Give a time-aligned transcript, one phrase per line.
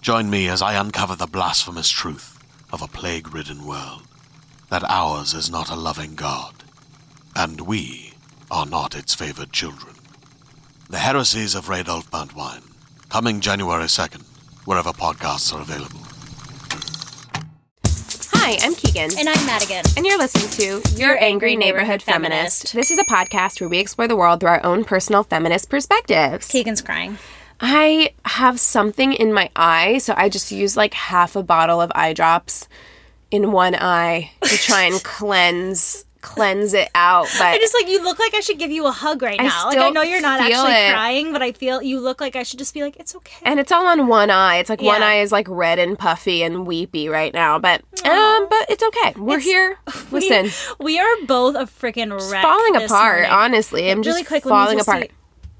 [0.00, 2.38] Join me as I uncover the blasphemous truth
[2.72, 4.02] of a plague ridden world
[4.70, 6.54] that ours is not a loving God,
[7.34, 8.12] and we
[8.50, 9.94] are not its favored children.
[10.88, 12.62] The Heresies of Radolf Burntwine,
[13.08, 14.22] coming January 2nd,
[14.64, 16.00] wherever podcasts are available.
[18.34, 19.10] Hi, I'm Keegan.
[19.18, 19.84] And I'm Madigan.
[19.96, 22.74] And you're listening to Your Angry Neighborhood Feminist.
[22.74, 26.46] This is a podcast where we explore the world through our own personal feminist perspectives.
[26.46, 27.18] Keegan's crying.
[27.60, 31.90] I have something in my eye, so I just use like half a bottle of
[31.94, 32.68] eye drops
[33.30, 37.28] in one eye to try and cleanse cleanse it out.
[37.38, 39.44] But I just like you look like I should give you a hug right I
[39.44, 39.66] now.
[39.66, 40.92] Like I know you're not actually it.
[40.92, 43.36] crying, but I feel you look like I should just be like, it's okay.
[43.42, 44.56] and it's all on one eye.
[44.56, 48.48] It's like one eye is like red and puffy and weepy right now, but um,
[48.50, 49.14] but it's okay.
[49.16, 49.78] We're here.
[50.10, 50.50] Listen,
[50.84, 52.42] we are both a freaking it's wreck.
[52.42, 53.20] falling apart.
[53.20, 53.30] morning.
[53.30, 55.02] Honestly, I'm really just quick, falling apart.
[55.02, 55.10] see-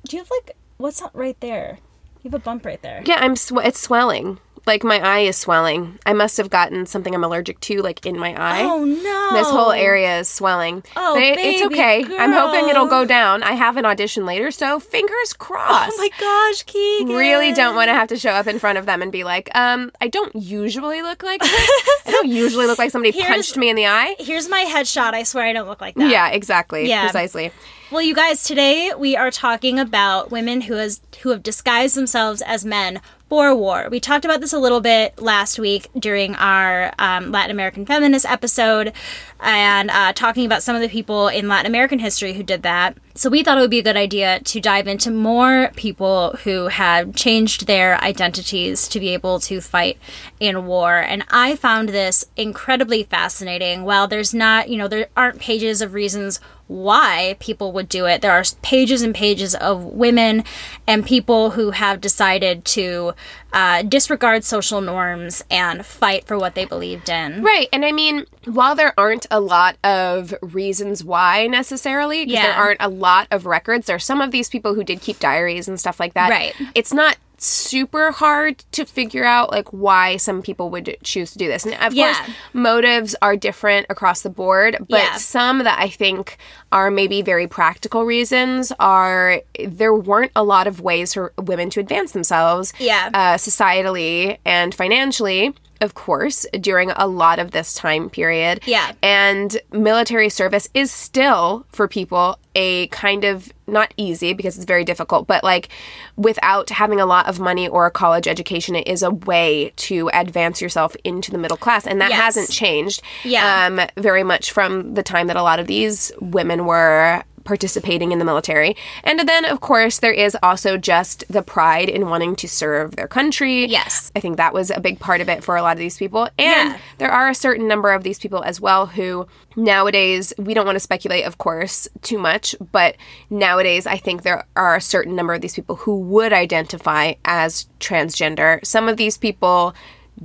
[0.09, 1.79] Do you have like what's not right there?
[2.23, 3.03] You have a bump right there.
[3.07, 3.37] Yeah, I'm.
[3.37, 4.39] Sw- it's swelling.
[4.67, 6.01] Like my eye is swelling.
[6.05, 8.63] I must have gotten something I'm allergic to, like in my eye.
[8.65, 9.37] Oh no!
[9.39, 10.83] This whole area is swelling.
[10.97, 12.03] Oh, but it, it's okay.
[12.19, 13.45] I'm hoping it'll go down.
[13.45, 15.93] I have an audition later, so fingers crossed.
[15.95, 17.15] Oh my gosh, Keegan!
[17.15, 19.55] Really don't want to have to show up in front of them and be like,
[19.55, 21.71] um, I don't usually look like this.
[22.07, 24.17] I don't usually look like somebody Here's- punched me in the eye.
[24.19, 25.15] Here's my headshot.
[25.15, 26.11] I swear I don't look like that.
[26.11, 26.89] Yeah, exactly.
[26.89, 27.03] Yeah.
[27.03, 27.53] Precisely.
[27.89, 32.43] Well, you guys, today we are talking about women who has who have disguised themselves
[32.43, 33.89] as men for war.
[33.91, 38.25] We talked about this a little bit last week during our um, Latin American feminist
[38.25, 38.93] episode,
[39.41, 42.97] and uh, talking about some of the people in Latin American history who did that.
[43.15, 46.69] So we thought it would be a good idea to dive into more people who
[46.69, 49.99] have changed their identities to be able to fight
[50.39, 50.99] in war.
[50.99, 53.85] And I found this incredibly fascinating.
[53.85, 58.21] While there's not, you know, there aren't pages of reasons why people would do it.
[58.21, 60.45] There are pages and pages of women
[60.87, 63.15] and people who have decided to
[63.53, 67.43] uh, disregard social norms and fight for what they believed in.
[67.43, 67.69] Right.
[67.73, 72.83] And I mean, while there aren't a lot of reasons why necessarily, because there aren't
[72.83, 75.79] a lot of records, there are some of these people who did keep diaries and
[75.79, 76.31] stuff like that.
[76.31, 76.55] Right.
[76.75, 81.47] It's not super hard to figure out like why some people would choose to do
[81.49, 81.65] this.
[81.65, 82.15] And of Yeah.
[82.15, 85.17] course, motives are different across the board, but Yeah.
[85.17, 86.39] some that I think
[86.73, 91.81] are maybe very practical reasons are there weren't a lot of ways for women to
[91.81, 93.11] advance themselves Yeah.
[93.13, 98.63] uh, societally and financially, of course, during a lot of this time period.
[98.67, 98.93] Yeah.
[99.03, 104.85] And military service is still, for people, a kind of not easy because it's very
[104.85, 105.69] difficult, but like
[106.17, 110.09] without having a lot of money or a college education, it is a way to
[110.15, 111.87] advance yourself into the middle class.
[111.87, 112.21] And that Yes.
[112.21, 113.67] hasn't changed Yeah.
[113.67, 118.19] um, very much from the time that a lot of these women were participating in
[118.19, 118.77] the military.
[119.05, 123.09] And then, of course, there is also just the pride in wanting to serve their
[123.09, 123.65] country.
[123.67, 124.13] Yes.
[124.15, 126.25] I think that was a big part of it for a lot of these people.
[126.39, 126.79] And Yeah.
[126.99, 129.27] there are a certain number of these people as well who
[129.57, 132.97] nowadays, we don't want to speculate, of course, too much, but
[133.31, 137.67] nowadays I think there are a certain number of these people who would identify as
[137.81, 138.65] transgender.
[138.67, 139.75] Some of these people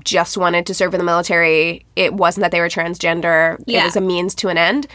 [0.03, 1.85] just wanted to serve in the military.
[1.95, 3.57] It wasn't that they were transgender.
[3.67, 4.87] It was a means to an end.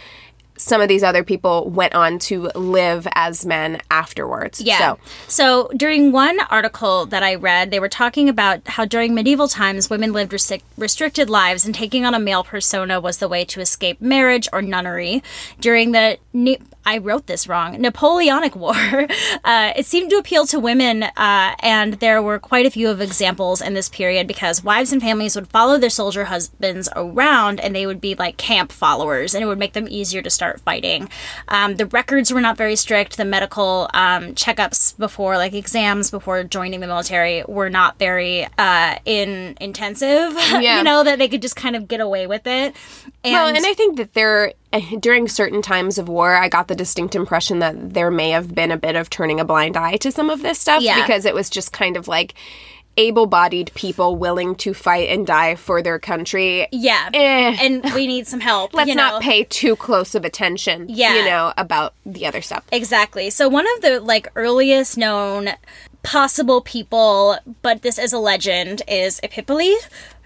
[0.56, 4.60] Some of these other people went on to live as men afterwards.
[4.60, 4.78] Yeah.
[4.78, 4.98] So
[5.28, 9.90] So, during one article that I read, they were talking about how during medieval times
[9.90, 13.60] women lived restric- restricted lives and taking on a male persona was the way to
[13.60, 15.22] escape marriage or nunnery.
[15.60, 17.80] During the ne- I wrote this wrong.
[17.80, 18.74] Napoleonic War.
[19.44, 23.00] Uh, it seemed to appeal to women, uh, and there were quite a few of
[23.00, 27.74] examples in this period because wives and families would follow their soldier husbands around, and
[27.74, 31.08] they would be like camp followers, and it would make them easier to start fighting.
[31.48, 33.16] Um, the records were not very strict.
[33.16, 38.96] The medical um, checkups before, like exams before joining the military, were not very uh,
[39.04, 40.36] in intensive.
[40.56, 40.78] Yeah.
[40.78, 42.74] you know that they could just kind of get away with it.
[43.22, 44.54] And, well, and I think that there
[45.00, 48.70] during certain times of war, I got the distinct impression that there may have been
[48.70, 51.00] a bit of turning a blind eye to some of this stuff Yeah.
[51.02, 52.34] because it was just kind of like
[52.98, 56.66] able-bodied people willing to fight and die for their country.
[56.72, 57.56] yeah, Eh.
[57.60, 58.72] and we need some help.
[58.72, 59.10] Let's you know?
[59.10, 61.14] not pay too close of attention, Yeah.
[61.16, 62.64] you know, about the other stuff.
[62.72, 63.28] Exactly.
[63.28, 65.50] So one of the like earliest known
[66.06, 69.74] possible people, but this is a legend, is Epipole,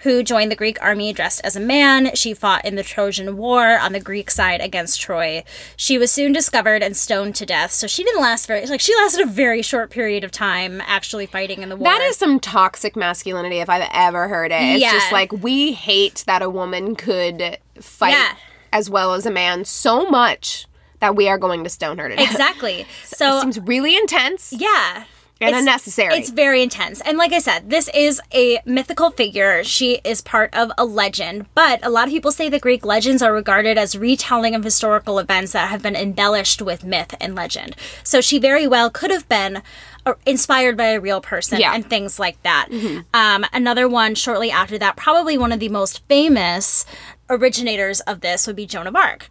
[0.02, 2.14] who joined the Greek army dressed as a man.
[2.14, 5.42] She fought in the Trojan War on the Greek side against Troy.
[5.76, 7.70] She was soon discovered and stoned to death.
[7.72, 11.24] So she didn't last very like she lasted a very short period of time actually
[11.26, 11.84] fighting in the war.
[11.84, 14.60] That is some toxic masculinity if I've ever heard it.
[14.62, 14.92] It's Yeah.
[14.92, 18.34] just like we hate that a woman could fight Yeah.
[18.72, 20.66] as well as a man so much
[21.00, 22.30] that we are going to stone her to death.
[22.30, 22.86] exactly.
[23.04, 25.04] So it seems really intense yeah.
[25.40, 26.14] And It's- unnecessary.
[26.18, 27.00] It's very intense.
[27.00, 29.64] And like I said, this is a mythical figure.
[29.64, 31.46] She is part of a legend.
[31.54, 35.18] But a lot of people say that Greek legends are regarded as retelling of historical
[35.18, 37.74] events that have been embellished with myth and legend.
[38.04, 39.62] So she very well could have been
[40.06, 41.74] uh, inspired by a real person Yeah.
[41.74, 42.68] and things like that.
[43.14, 46.84] Um, another one shortly after that, probably one of the most famous
[47.28, 49.30] originators of this would be Joan of Arc.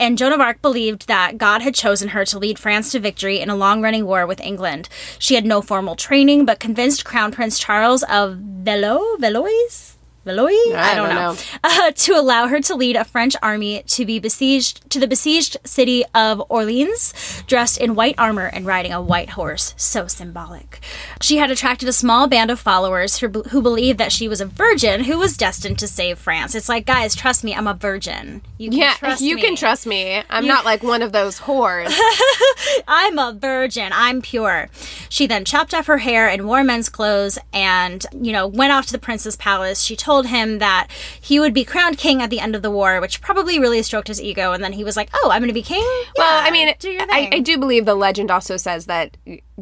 [0.00, 3.38] And Joan of Arc believed that God had chosen her to lead France to victory
[3.38, 4.88] in a long running war with England.
[5.18, 9.98] She had no formal training, but convinced Crown Prince Charles of Velo, Valois?
[10.30, 10.74] Valois?
[10.74, 11.32] I, don't, don't know.
[11.32, 11.38] know.
[11.62, 15.56] Uh, to allow her to lead a French army to be besieged to the besieged
[15.64, 19.74] city of Orleans, dressed in white armor and riding a white horse.
[19.76, 20.80] So symbolic.
[21.20, 24.46] She had attracted a small band of followers who, who believed that she was a
[24.46, 26.54] virgin who was destined to save France.
[26.54, 28.42] It's like, guys, trust me, I'm a virgin.
[28.58, 29.42] You can yeah, trust you me.
[29.42, 30.22] can trust me.
[30.28, 31.96] I'm not like one of those whores.
[32.88, 33.90] I'm a virgin.
[33.94, 34.68] I'm pure.
[35.08, 38.86] She then chopped off her hair and wore men's clothes and, you know, went off
[38.86, 39.82] to the prince's palace.
[39.82, 40.88] She told him that
[41.20, 44.08] he would be crowned king at the end of the war, which probably really stroked
[44.08, 44.52] his ego.
[44.52, 45.82] And then he was like, oh, I'm going to be king?
[46.16, 47.28] well, I mean, do I.
[47.32, 49.16] I do believe the legend also says that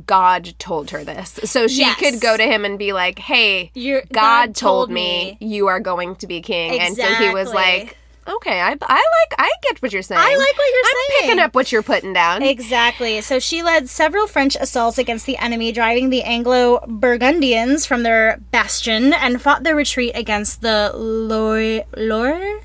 [0.07, 1.39] God told her this.
[1.45, 1.99] So she Yes.
[1.99, 5.47] could go to him and be like, hey, You're- God, God told told me me."
[5.47, 6.79] you are going to be king.
[6.79, 7.97] And so he was like,
[8.29, 10.21] okay, I, I like, I get what you're saying.
[10.21, 10.95] I like what you're saying.
[10.99, 11.31] I'm saying.
[11.31, 12.43] picking up what you're putting down.
[12.43, 13.21] Exactly.
[13.21, 18.39] So she led several French assaults against the enemy, driving the Anglo Burgundians from their
[18.51, 22.61] bastion and fought their retreat against the Loire, Loire,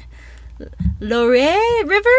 [1.00, 2.10] Loire River?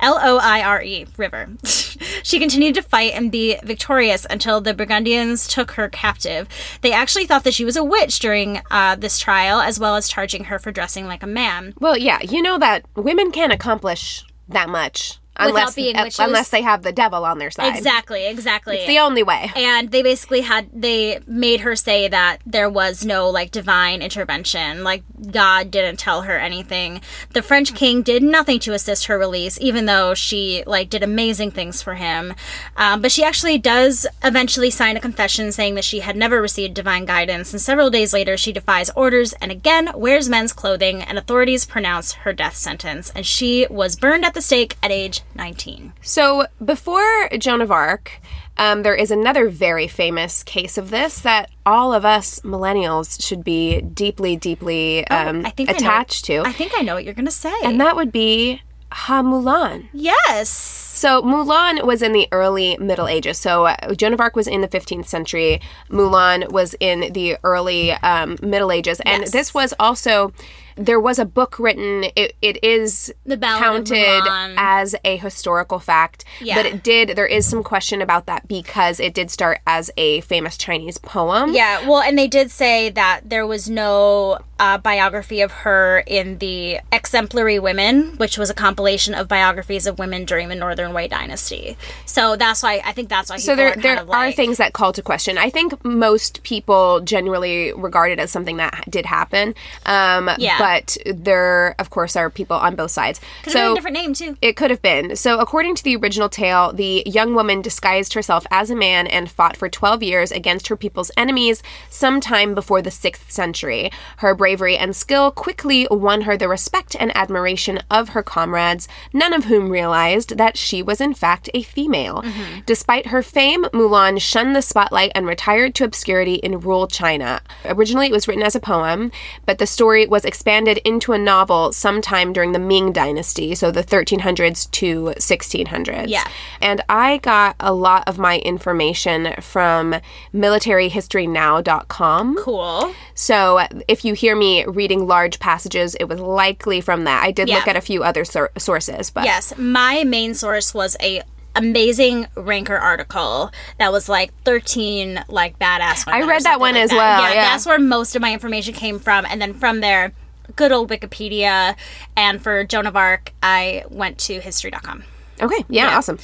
[0.00, 1.48] L O I R E River.
[1.64, 6.48] she continued to fight and be victorious until the Burgundians took her captive.
[6.82, 10.08] They actually thought that she was a witch during uh, this trial, as well as
[10.08, 11.74] charging her for dressing like a man.
[11.80, 16.18] Well, yeah, you know that women can't accomplish that much unless being uh, witches.
[16.18, 17.76] unless they have the devil on their side.
[17.76, 18.76] Exactly, exactly.
[18.76, 19.50] It's the only way.
[19.56, 24.82] and they basically had they made her say that there was no like divine intervention
[24.84, 27.00] like god didn't tell her anything
[27.32, 31.50] the french king did nothing to assist her release even though she like did amazing
[31.50, 32.34] things for him
[32.76, 36.74] um, but she actually does eventually sign a confession saying that she had never received
[36.74, 41.18] divine guidance and several days later she defies orders and again wears men's clothing and
[41.18, 45.92] authorities pronounce her death sentence and she was burned at the stake at age 19
[46.02, 48.20] So before Joan of Arc,
[48.58, 53.44] um, there is another very famous case of this that all of us millennials should
[53.44, 57.04] be deeply, deeply um, Oh, I think I attached to, i think i know what
[57.04, 57.54] you're gonna say.
[57.64, 59.88] And that would be Ha Mulan.
[59.92, 63.38] yes So Mulan was in the early Middle Ages.
[63.38, 65.60] So uh, Joan of Arc was in the 15th century.
[65.90, 69.30] Mulan was in the early um, Middle Ages, and Yes.
[69.30, 70.32] this was also.
[70.80, 72.04] There was a book written.
[72.14, 74.22] It, it is counted
[74.56, 76.54] as a historical fact, Yeah.
[76.54, 77.16] but it did.
[77.16, 81.52] There is some question about that because it did start as a famous Chinese poem.
[81.52, 86.38] Yeah, well, and they did say that there was no uh, biography of her in
[86.38, 91.08] the Exemplary Women, which was a compilation of biographies of women during the Northern Wei
[91.08, 91.76] dynasty.
[92.06, 93.36] So that's why I think that's why.
[93.36, 95.38] So there are there of are things that call to question.
[95.38, 99.54] I think most people generally regard it as something that did happen.
[99.86, 100.58] Um, Yeah.
[100.58, 103.20] But there, of course, are people on both sides.
[103.42, 104.36] Could have been so a different name too.
[104.40, 105.16] It could have been.
[105.16, 109.30] So, according to the original tale, the young woman disguised herself as a man and
[109.30, 113.90] fought for 12 years against her people's enemies sometime before the 6th century.
[114.18, 119.32] Her bravery and skill quickly won her the respect and admiration of her comrades, none
[119.32, 122.22] of whom realized that she was, in fact, a female.
[122.22, 122.60] Mm-hmm.
[122.66, 127.40] Despite her fame, Mulan shunned the spotlight and retired to obscurity in rural China.
[127.64, 129.10] Originally, it was written as a poem,
[129.46, 133.84] but the story was expanded into a novel sometime during the Ming Dynasty, so the
[133.84, 136.08] 1300s to 1600s.
[136.08, 136.24] Yeah.
[136.60, 139.96] And I got a lot of my information from
[140.34, 142.36] militaryhistorynow.com.
[142.38, 142.94] Cool.
[143.14, 147.22] So if you hear me reading large passages, it was likely from that.
[147.22, 151.22] I did look at a few other sources, but Yes, my main source was a
[151.56, 156.90] amazing ranker article that was like 13 like badass I read that one like as
[156.90, 156.96] that.
[156.96, 157.44] well, Yeah, yeah.
[157.50, 160.12] that's where most of my information came from and then from there
[160.54, 161.74] good old Wikipedia
[162.16, 165.02] and for Joan of Arc I went to history.com.
[165.40, 166.18] okay, yeah, awesome.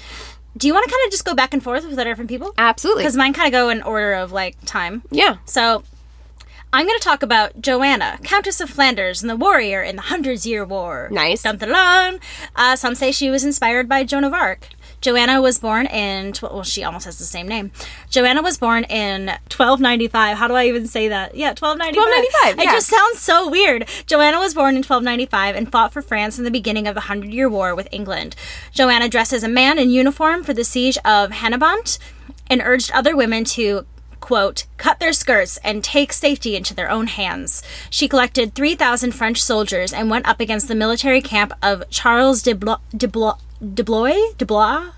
[0.57, 2.55] Do you want to kind of just go back and forth with the different people?
[2.57, 3.03] Absolutely.
[3.03, 5.03] Because mine kind of go in order of like time.
[5.11, 5.39] Yeah.
[5.47, 5.83] So
[6.75, 10.45] I'm going to talk about Joanna, Countess of Flanders, and the warrior in the Hundreds
[10.45, 11.09] Year War.
[11.13, 11.45] Nice.
[11.45, 12.19] Dun, dun, dun.
[12.57, 14.71] Uh, some say she was inspired by Joan of Arc.
[15.01, 17.71] Joanna was born in, well, she almost has the same name.
[18.11, 20.37] Joanna was born in 1295.
[20.37, 21.37] How do I even say that?
[21.37, 21.95] Yeah, 1295.
[21.97, 22.73] 1295, It yeah.
[22.73, 23.87] just sounds so weird.
[24.07, 27.33] Joanna was born in 1295 and fought for France in the beginning of the Hundred
[27.33, 28.35] Year War with England.
[28.73, 32.01] Joanna dressed as a man in uniform for the siege of Hennebont
[32.51, 33.87] and urged other women to
[34.25, 37.63] quote, cut their skirts and take safety into their own hands.
[37.91, 42.55] She collected 3,000 French soldiers and went up against the military camp of Charles de,
[42.55, 44.33] Blo- de, Blo- de Blois?
[44.39, 44.93] De Blois?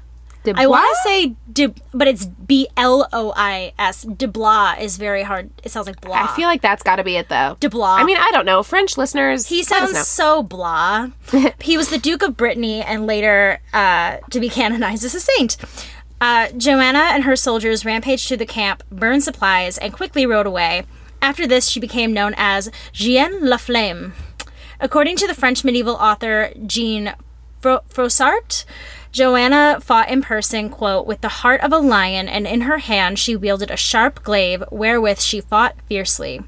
[0.55, 4.03] I want to say de, but it's B L O I S.
[4.03, 5.51] De Blois is very hard.
[5.65, 6.23] It sounds like blah.
[6.23, 7.57] I feel like that's got to be it, though.
[7.59, 7.97] De Blois.
[7.97, 8.63] I mean, I don't know.
[8.63, 9.49] French listeners.
[9.49, 11.09] He sounds so blah.
[11.61, 15.57] he was the Duke of Brittany and later uh, to be canonized as a saint.
[16.21, 20.85] Uh, Joanna and her soldiers rampaged through the camp, burned supplies, and quickly rode away.
[21.21, 24.13] After this, she became known as Jeanne La Flamme.
[24.81, 27.15] According to the French medieval author Jean
[27.61, 28.65] Fro- Froissart,
[29.13, 33.19] Joanna fought in person, quote, with the heart of a lion, and in her hand
[33.19, 36.43] she wielded a sharp glaive wherewith she fought fiercely.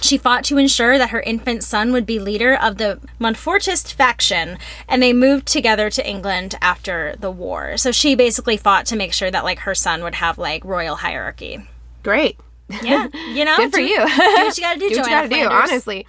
[0.00, 4.58] She fought to ensure that her infant son would be leader of the Montfortist faction,
[4.88, 7.76] and they moved together to England after the war.
[7.76, 10.96] So she basically fought to make sure that like her son would have like royal
[10.96, 11.66] hierarchy.
[12.02, 12.38] Great.
[12.82, 13.96] Yeah, you know, Good for do, you.
[13.96, 16.06] Do what you gotta do, do what you gotta do, honestly.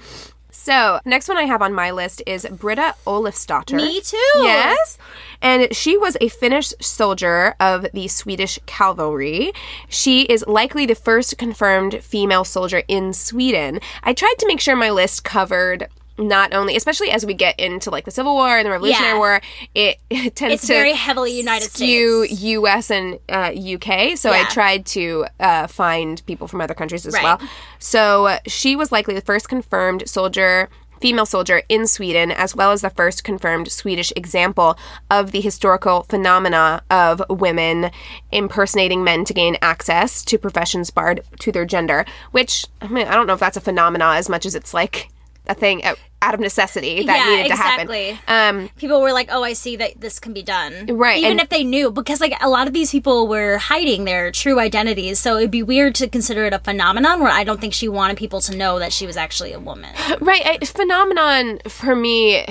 [0.51, 3.75] So, next one I have on my list is Britta Olofsdotter.
[3.75, 4.17] Me too.
[4.36, 4.98] Yes.
[5.42, 9.51] And she was a Finnish soldier of the Swedish cavalry.
[9.89, 13.80] She is likely the first confirmed female soldier in Sweden.
[14.04, 15.88] I tried to make sure my list covered
[16.18, 19.18] not only, especially as we get into like the Civil War and the Revolutionary Yeah.
[19.20, 19.42] War,
[19.74, 22.42] it, it tends It's to very heavily United skew States.
[22.42, 22.89] U.S.
[22.89, 24.18] and uh, UK.
[24.18, 27.24] So I tried to uh, find people from other countries as Right.
[27.24, 27.42] well.
[27.80, 30.70] So uh, she was likely the first confirmed soldier.
[31.02, 34.78] Female soldier in Sweden, as well as the first confirmed Swedish example
[35.10, 37.92] of the historical phenomena of women
[38.32, 42.06] impersonating men to gain access to professions barred to their gender.
[42.32, 45.10] Which, I mean, I don't know if that's a phenomena as much as it's like
[45.48, 48.12] a thing out out of necessity that Yeah, needed to exactly.
[48.12, 48.62] happen.
[48.65, 51.41] Um, People were like, "Oh, I see that this can be done." Right, Even and-
[51.41, 55.19] if they knew, because like a lot of these people were hiding their true identities,
[55.19, 57.19] so it'd be weird to consider it a phenomenon.
[57.22, 59.93] Where I don't think she wanted people to know that she was actually a woman.
[60.22, 62.45] Right, I, phenomenon for me,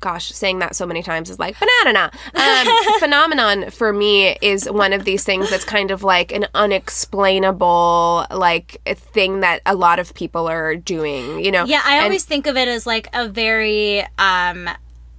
[0.00, 2.10] gosh, saying that so many times is like banana.
[2.34, 2.66] Um,
[2.98, 8.80] phenomenon for me is one of these things that's kind of like an unexplainable like
[8.96, 11.44] thing that a lot of people are doing.
[11.44, 11.64] You know?
[11.64, 14.68] Yeah, I And- always think of it as like a very um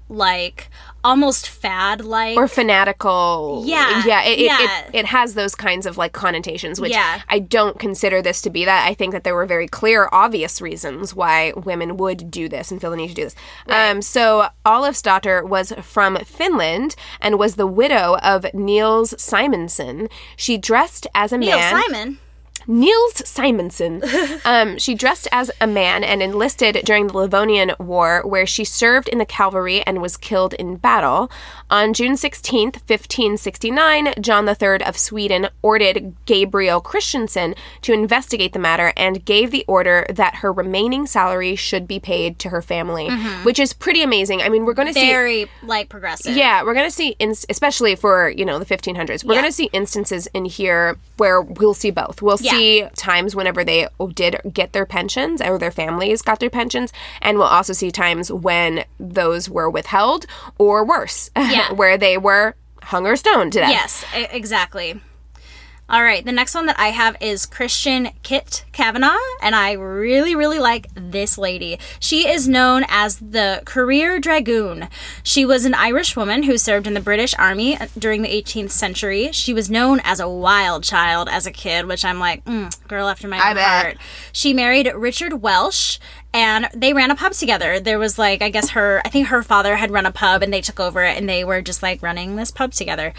[0.10, 0.70] like
[1.04, 3.64] almost fad like or fanatical.
[3.66, 4.62] Yeah, yeah, it, yeah.
[4.62, 7.22] It, it, it has those kinds of like connotations, which Yeah.
[7.30, 8.88] I don't consider this to be that.
[8.88, 12.80] I think that there were very clear, obvious reasons why women would do this and
[12.80, 13.36] feel the need to do this.
[13.68, 20.08] Um, so Olofsdotter was from Finland and was the widow of Niels Simonson.
[20.36, 21.82] She dressed as a Neil man.
[21.84, 22.20] Simon.
[22.68, 24.02] Niels Simonson.
[24.46, 29.08] um, she dressed as a man and enlisted during the Livonian War, where she served
[29.10, 31.32] in the cavalry and was killed in battle.
[31.70, 38.94] On June 16th, 1569, John III of Sweden ordered Gabriel Christensen to investigate the matter
[38.98, 43.10] and gave the order that her remaining salary should be paid to her family,
[43.44, 44.42] which is pretty amazing.
[44.42, 45.10] I mean, we're going to see.
[45.12, 46.36] Very like progressive.
[46.36, 49.42] Yeah, we're going to see, inst- especially for, you know, the 1500s, we're Yeah.
[49.42, 52.22] going to see instances in here where we'll see both.
[52.22, 52.51] We'll Yeah.
[52.51, 52.51] see
[52.96, 56.92] times whenever they did get their pensions or their families got their pensions,
[57.22, 60.26] and we'll also see times when those were withheld
[60.58, 61.72] or worse, Yeah.
[61.74, 63.70] where they were hung or stoned to death.
[63.70, 65.00] Yes, exactly.
[65.92, 70.34] All right, the next one that I have is Christian Kit Kavanagh, and I really,
[70.34, 71.80] really like this lady.
[72.00, 74.88] She is known as the Career Dragoon.
[75.22, 79.34] She was an Irish woman who served in the British Army during the 18th century.
[79.34, 83.10] She was known as a wild child as a kid, which I'm like, mm, girl
[83.10, 83.84] after my I own bet.
[83.84, 83.98] heart.
[84.32, 86.00] She married Richard Welsh
[86.34, 87.82] and they ran a pub together.
[87.82, 90.54] There was like, I guess her, I think her father had run a pub and
[90.54, 93.14] they took over it and they were just like running this pub together.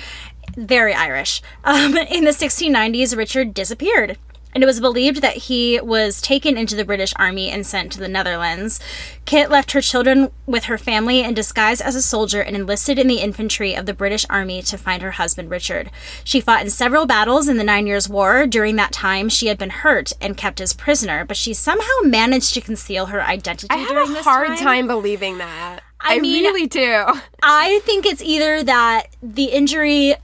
[0.56, 1.42] Very Irish.
[1.64, 4.18] Um, in the 1690s, Richard disappeared.
[4.54, 7.98] And it was believed that he was taken into the British Army and sent to
[7.98, 8.80] the Netherlands.
[9.24, 13.06] Kit left her children with her family in disguise as a soldier and enlisted in
[13.06, 15.90] the infantry of the British Army to find her husband Richard.
[16.22, 18.46] She fought in several battles in the Nine Years' War.
[18.46, 22.52] During that time, she had been hurt and kept as prisoner, but she somehow managed
[22.52, 24.58] to conceal her identity I have a hard time.
[24.58, 25.80] time believing that.
[25.98, 27.06] I I, mean- really do.
[27.42, 30.16] I think it's either that the injury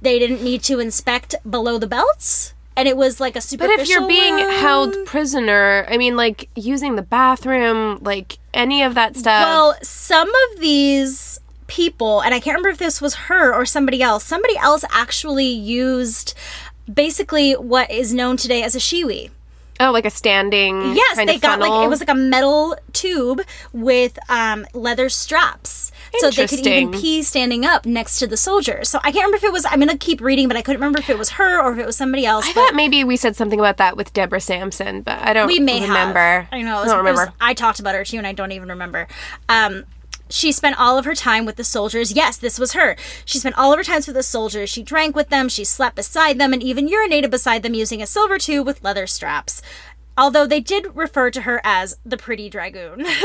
[0.00, 3.64] they didn't need to inspect below the belts, and it was like a super.
[3.66, 8.94] But if you're being held prisoner, I mean, like using the bathroom, like any of
[8.94, 9.42] that stuff.
[9.44, 14.02] well, some of these people, and I can't remember if this was her or somebody
[14.02, 14.24] else.
[14.24, 16.34] Somebody else actually used
[16.92, 19.30] basically what is known today as a Shewee.
[19.80, 20.94] Oh, like a standing.
[20.94, 23.40] Yes, they got like it was like a metal tube
[23.72, 28.88] with um, leather straps, so they could even pee standing up next to the soldiers.
[28.88, 29.64] So I can't remember if it was.
[29.66, 31.86] I'm gonna keep reading, but I couldn't remember if it was her or if it
[31.86, 32.46] was somebody else.
[32.46, 35.46] I but thought maybe we said something about that with Deborah Sampson, but I don't.
[35.46, 36.18] we may remember.
[36.18, 36.48] have.
[36.52, 36.80] I know.
[36.80, 37.34] Was, I don't it was- remember.
[37.40, 39.08] I talked about her too, and I don't even remember.
[39.48, 39.84] Um,
[40.30, 42.12] she spent all of her time with the soldiers.
[42.12, 42.96] Yes, this was her.
[43.24, 44.68] She spent all of her times with the soldiers.
[44.70, 45.48] She drank with them.
[45.48, 49.06] She slept beside them, and even urinated beside them using a silver tube with leather
[49.06, 49.62] straps.
[50.16, 53.06] Although they did refer to her as the pretty dragoon.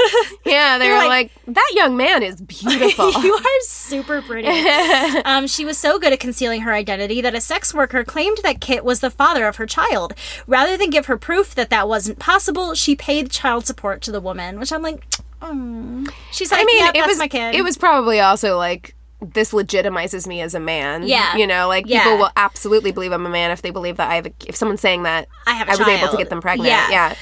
[0.45, 3.12] Yeah, they were like- like, that young man is beautiful.
[3.24, 4.48] you are super pretty.
[5.25, 8.59] um, she was so good at concealing her identity that a sex worker claimed that
[8.61, 10.13] Kit was the father of her child.
[10.46, 14.20] Rather than give her proof that that wasn't possible, she paid child support to the
[14.22, 15.03] woman, which I'm like,
[15.44, 16.06] oh.
[16.32, 17.56] She's like, I mean, yeah, it was my kid.
[17.56, 21.03] it was probably also like this legitimizes me as a man.
[21.08, 21.36] Yeah.
[21.38, 22.03] you know, like Yeah.
[22.03, 24.25] people will absolutely believe I'm a man if they believe that I have.
[24.25, 26.70] A, if someone's saying that I have a was able to get them pregnant.
[26.70, 26.90] Yeah.
[26.90, 27.16] yeah.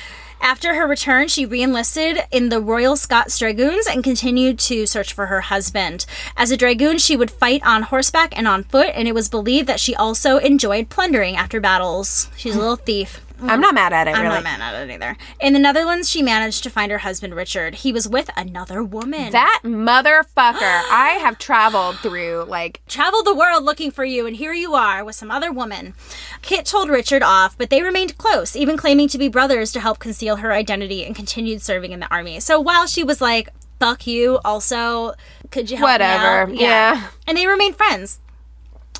[0.43, 5.27] After her return, she re-enlisted in the Royal Scots Dragoons and continued to search for
[5.27, 6.07] her husband.
[6.35, 9.67] As a dragoon, she would fight on horseback and on foot, and it was believed
[9.67, 12.27] that she also enjoyed plundering after battles.
[12.35, 13.21] She's a little thief.
[13.41, 14.15] I'm not mad at it.
[14.15, 14.35] I'm really.
[14.35, 15.17] not mad at it either.
[15.39, 17.75] In the Netherlands, she managed to find her husband Richard.
[17.75, 19.31] He was with another woman.
[19.31, 20.83] That motherfucker.
[20.91, 25.03] I have traveled through like traveled the world looking for you, and here you are
[25.03, 25.93] with some other woman.
[26.41, 29.99] Kit told Richard off, but they remained close, even claiming to be brothers to help
[29.99, 32.39] conceal her identity and continued serving in the army.
[32.39, 33.49] So while she was like,
[33.79, 35.13] fuck you, also,
[35.49, 36.53] could you help me Whatever, out?
[36.55, 37.07] yeah.
[37.27, 38.19] And they remained friends.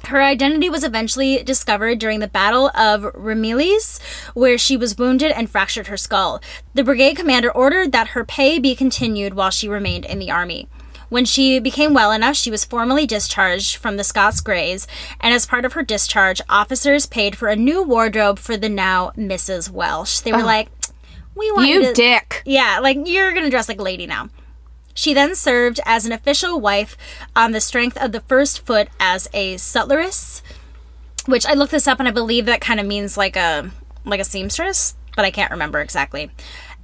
[0.08, 4.02] Her identity was eventually discovered during the Battle of Ramillies,
[4.34, 6.42] where she was wounded and fractured her skull.
[6.74, 10.68] The brigade commander ordered that her pay be continued while she remained in the army.
[11.12, 14.88] When she became well enough, she was formally discharged from the Scots Greys,
[15.20, 19.12] and as part of her discharge, officers paid for a new wardrobe for the now
[19.18, 19.70] Mrs.
[19.70, 20.22] Welsh.
[20.22, 20.46] They were oh.
[20.46, 20.70] like,
[21.36, 22.42] "We want you to dick.
[22.46, 24.30] yeah, like you're gonna dress like a lady now.
[25.02, 26.96] She then served as an official wife
[27.36, 30.44] on the strength of the first foot as a sutleress,
[31.26, 33.72] which I looked this up and I believe that kind of means like a
[34.06, 36.30] like a seamstress, but I can't remember exactly.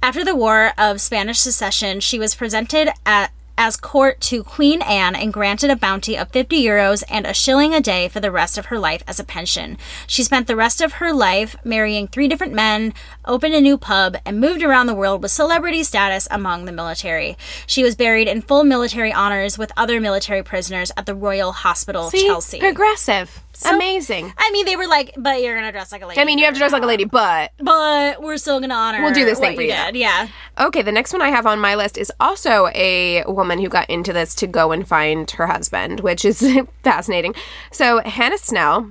[0.02, 5.16] After the War of Spanish Secession, she was presented at as court to Queen Anne
[5.16, 8.56] and granted a bounty of 50 euros and a shilling a day for the rest
[8.56, 9.76] of her life as a pension.
[10.06, 12.94] She spent the rest of her life marrying three different men,
[13.24, 17.36] opened a new pub, and moved around the world with celebrity status among the military.
[17.66, 22.10] She was buried in full military honors with other military prisoners at the Royal Hospital,
[22.10, 22.26] See?
[22.26, 22.60] Chelsea.
[22.60, 23.42] Progressive.
[23.68, 24.32] Amazing.
[24.38, 26.20] I mean, they were like, but you're gonna dress like a lady.
[26.20, 29.02] I mean, you have to dress like a lady, but but we're still gonna honor.
[29.02, 29.74] We'll do this thing for you you.
[29.74, 29.96] did.
[29.96, 30.28] Yeah.
[30.60, 33.88] Okay, the next one I have on my list is also a woman who got
[33.88, 36.40] into this to go and find her husband, which is
[36.82, 37.34] fascinating.
[37.72, 38.90] So, Hannah Snell,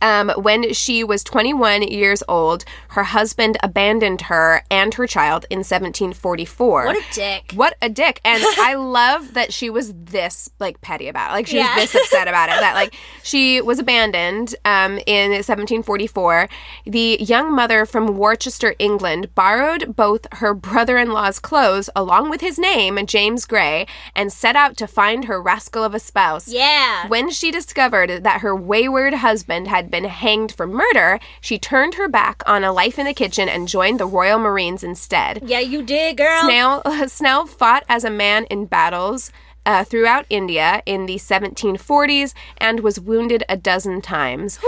[0.00, 5.58] Um, when she was 21 years old, her husband abandoned her and her child in
[5.58, 6.84] 1744.
[6.86, 7.52] What a dick.
[7.54, 8.20] What a dick.
[8.24, 11.34] And I love that she was this like petty about it.
[11.34, 11.76] Like she Yeah.
[11.76, 12.60] was this upset about it.
[12.60, 16.48] That like she was abandoned um, in 1744.
[16.86, 22.98] The young mother from Worcester, England, borrowed both her brother-in-law's clothes along with his name,
[23.06, 26.48] James Gray, and set out to find her rascal of a spouse.
[26.48, 27.06] Yeah.
[27.08, 32.06] When she discovered that her wayward husband had been hanged for murder, she turned her
[32.06, 35.42] back on a life in the kitchen and joined the Royal Marines instead.
[35.46, 36.42] yeah, you did, girl.
[36.42, 39.32] Snell, Snell fought as a man in battles
[39.64, 44.58] uh, throughout India in the 1740s and was wounded a dozen times.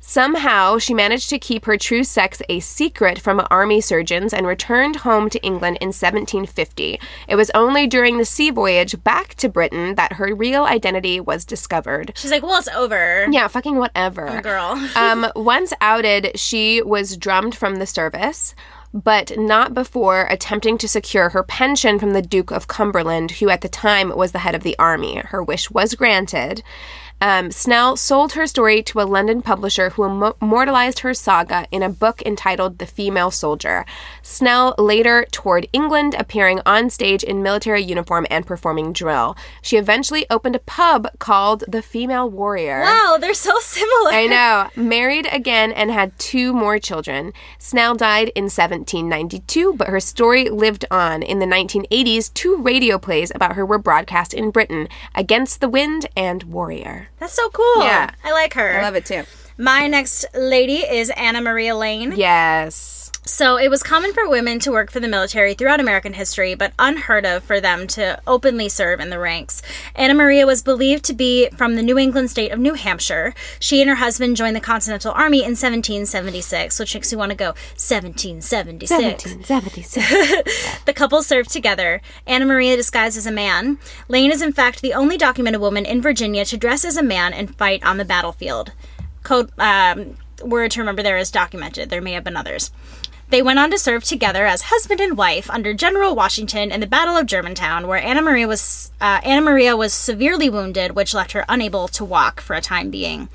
[0.00, 4.96] Somehow, she managed to keep her true sex a secret from army surgeons and returned
[4.96, 7.00] home to England in 1750.
[7.26, 11.44] It was only during the sea voyage back to Britain that her real identity was
[11.44, 12.12] discovered.
[12.14, 13.26] She's like, well, it's over.
[13.30, 14.40] Yeah, fucking whatever.
[14.42, 14.80] Girl.
[14.96, 18.54] um, once outed, she was drummed from the service,
[19.04, 23.60] but not before attempting to secure her pension from the Duke of Cumberland, who at
[23.60, 25.16] the time was the head of the army.
[25.16, 26.62] Her wish was granted.
[27.20, 31.88] Um, Snell sold her story to a London publisher who immortalized her saga in a
[31.88, 33.86] book entitled The Female Soldier.
[34.20, 39.34] Snell later toured England, appearing on stage in military uniform and performing drill.
[39.62, 42.80] She eventually opened a pub called The Female Warrior.
[42.80, 44.10] Wow, they're so similar.
[44.10, 44.68] I know.
[44.82, 47.32] Married again and had two more children.
[47.58, 51.22] Snell died in 1792, but her story lived on.
[51.22, 56.06] In the 1980s, two radio plays about her were broadcast in Britain Against the Wind
[56.14, 57.05] and Warrior.
[57.18, 57.82] That's so cool.
[57.82, 58.10] Yeah.
[58.24, 58.78] I like her.
[58.80, 59.24] I love it too.
[59.58, 62.12] My next lady is Anna Maria Lane.
[62.16, 63.05] Yes.
[63.26, 66.72] So it was common for women to work for the military throughout American history, but
[66.78, 69.62] unheard of for them to openly serve in the ranks.
[69.96, 73.34] Anna Maria was believed to be from the New England state of New Hampshire.
[73.58, 77.36] She and her husband joined the Continental Army in 1776, which makes you want to
[77.36, 78.90] go 1776.
[78.92, 80.76] 1776.
[80.86, 82.00] The couple served together.
[82.28, 83.78] Anna Maria disguised as a man.
[84.06, 87.32] Lane is, in fact, the only documented woman in Virginia to dress as a man
[87.32, 88.70] and fight on the battlefield.
[89.24, 91.90] Code um, word to remember there is documented.
[91.90, 92.70] There may have been others.
[93.28, 96.86] They went on to serve together as husband and wife under General Washington in the
[96.86, 101.32] Battle of Germantown, where Anna Maria was uh, Anna Maria was severely wounded, which left
[101.32, 103.28] her unable to walk for a time being.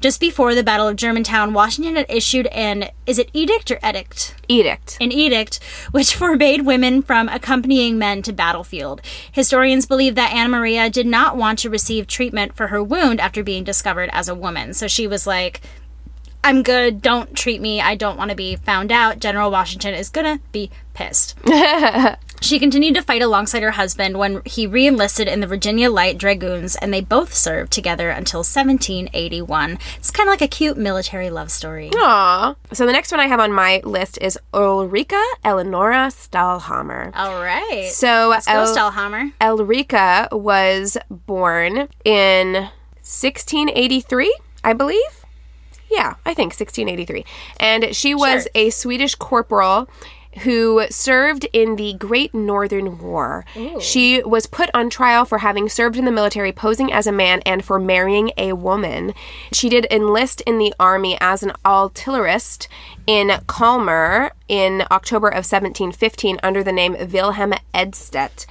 [0.00, 4.34] Just before the Battle of Germantown, Washington had issued an is it edict or edict?
[4.48, 4.96] Edict.
[5.00, 9.00] an edict which forbade women from accompanying men to battlefield.
[9.30, 13.44] Historians believe that Anna Maria did not want to receive treatment for her wound after
[13.44, 14.74] being discovered as a woman.
[14.74, 15.60] So she was like,
[16.46, 19.18] I'm good, don't treat me, I don't want to be found out.
[19.18, 21.36] General Washington is gonna be pissed.
[22.40, 26.18] She continued to fight alongside her husband when he re enlisted in the Virginia Light
[26.18, 29.78] Dragoons, and they both served together until 1781.
[29.96, 31.90] It's kind of like a cute military love story.
[31.94, 32.54] Aw.
[32.72, 37.10] So the next one I have on my list is Ulrika Eleonora Stahlhammer.
[37.14, 37.88] All right.
[37.90, 39.32] So Let's El- Stahlhammer.
[39.40, 42.52] Elrica was born in
[43.02, 45.15] 1683, I believe.
[45.90, 47.24] Yeah, I think 1683.
[47.58, 48.50] And she was Sure.
[48.54, 49.88] a Swedish corporal
[50.40, 53.46] who served in the Great Northern War.
[53.80, 57.40] She was put on trial for having served in the military posing as a man
[57.46, 59.14] and for marrying a woman.
[59.52, 62.68] She did enlist in the army as an artillerist
[63.06, 68.44] in Kalmar in October of 1715 under the name Wilhelm Edstedt.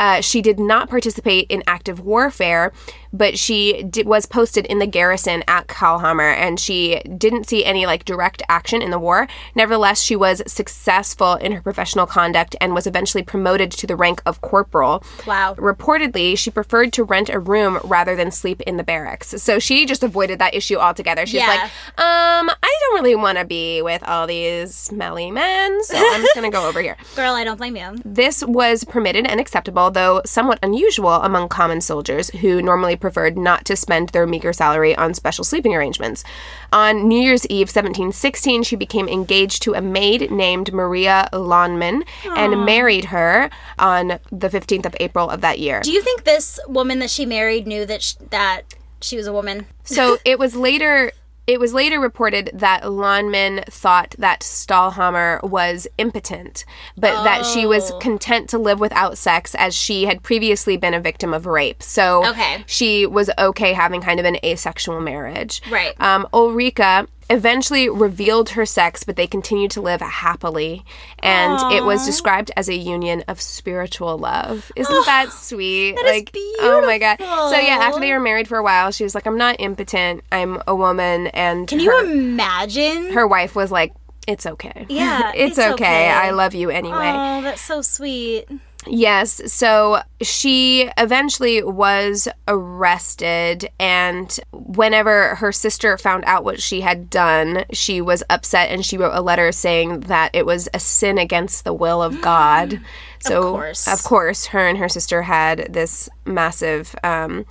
[0.00, 2.72] Uh, she did not participate in active warfare,
[3.12, 7.84] but she di- was posted in the garrison at Kalhammer, and she didn't see any
[7.84, 9.28] like direct action in the war.
[9.54, 14.22] Nevertheless, she was successful in her professional conduct and was eventually promoted to the rank
[14.24, 15.04] of corporal.
[15.26, 15.54] Wow.
[15.56, 19.28] Reportedly, she preferred to rent a room rather than sleep in the barracks.
[19.42, 21.26] So she just avoided that issue altogether.
[21.26, 21.46] She's Yeah.
[21.48, 21.60] like,
[21.98, 26.34] um, I don't really want to be with all these smelly men, so I'm just
[26.34, 26.96] gonna go over here.
[27.16, 27.96] Girl, I don't blame you.
[28.04, 33.64] This was permitted and acceptable, though somewhat unusual among common soldiers who normally preferred not
[33.66, 36.24] to spend their meager salary on special sleeping arrangements.
[36.72, 42.04] On New Year's Eve 1716, she became engaged to a maid named Maria Lawnman
[42.36, 45.80] and married her on the 15th of April of that year.
[45.80, 48.62] Do you think this woman that she married knew that sh- that
[49.00, 49.66] she was a woman?
[49.84, 51.12] So it was later.
[51.46, 56.64] It was later reported that Lawnman thought that Stahlhammer was impotent,
[56.96, 57.98] but that she was Oh.
[57.98, 61.82] content to live without sex as she had previously been a victim of rape.
[61.82, 62.62] So Okay.
[62.66, 65.60] she was okay having kind of an asexual marriage.
[65.70, 66.00] Right.
[66.00, 70.84] Um, Ulrika eventually revealed her sex, but they continued to live happily.
[71.20, 74.70] And it was described as a union of spiritual love.
[74.76, 75.94] Isn't that sweet?
[75.96, 77.16] That like, oh my God.
[77.18, 80.24] So, yeah, after they were married for a while, she was like, I'm not impotent.
[80.32, 81.28] I'm a woman.
[81.28, 83.12] And Can her, you imagine?
[83.12, 83.94] her wife was like,
[84.26, 84.86] it's okay.
[84.88, 85.72] Yeah, it's, it's okay.
[85.72, 86.08] okay.
[86.10, 87.12] I love you anyway.
[87.14, 88.46] Oh, that's so sweet.
[88.86, 89.40] Yes.
[89.52, 97.64] So she eventually was arrested, and whenever her sister found out what she had done,
[97.72, 101.64] she was upset and she wrote a letter saying that it was a sin against
[101.64, 102.80] the will of God.
[103.22, 103.86] So, course.
[103.86, 107.44] of course, her and her sister had this massive um,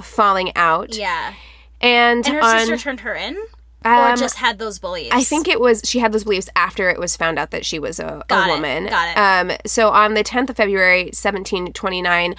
[0.00, 0.96] falling out.
[0.96, 1.34] Yeah.
[1.80, 3.36] And, And her on, sister turned her in?
[3.84, 5.10] Or Um, just had those beliefs?
[5.14, 7.78] I think it was she had those beliefs after it was found out that she
[7.78, 8.86] was a, Got a it, woman.
[8.86, 9.50] got it.
[9.52, 12.34] Um, so on the 10th of February, 1729,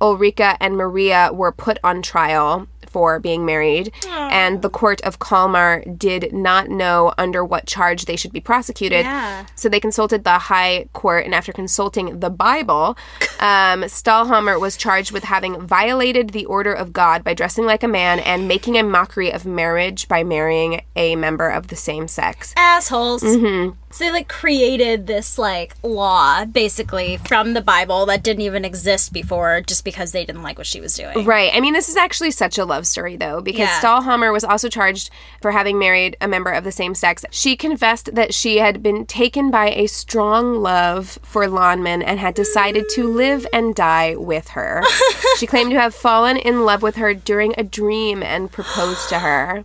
[0.00, 5.84] Ulrika and Maria were put on trial for being married, and the court of Kalmar
[5.96, 9.04] did not know under what charge they should be prosecuted.
[9.04, 9.46] Yeah.
[9.54, 12.96] So they consulted the High Court, and after consulting the Bible,
[13.40, 17.88] um, Stahlhammer was charged with having violated the order of God by dressing like a
[17.88, 22.54] man and making a mockery of marriage by marrying a member of the same sex.
[22.56, 23.22] assholes.
[23.22, 23.74] Mm-hmm.
[23.90, 29.12] So they like created this like law basically from the Bible that didn't even exist
[29.12, 31.24] before just because they didn't like what she was doing.
[31.24, 31.50] Right.
[31.54, 33.80] I mean, this is actually such a love story, though, because Yeah.
[33.80, 37.24] Stahlhammer was also charged for having married a member of the same sex.
[37.30, 42.34] She confessed that she had been taken by a strong love for Lawnman and had
[42.34, 44.82] decided to live and die with her.
[45.38, 49.20] she claimed to have fallen in love with her during a dream and proposed to
[49.20, 49.64] her.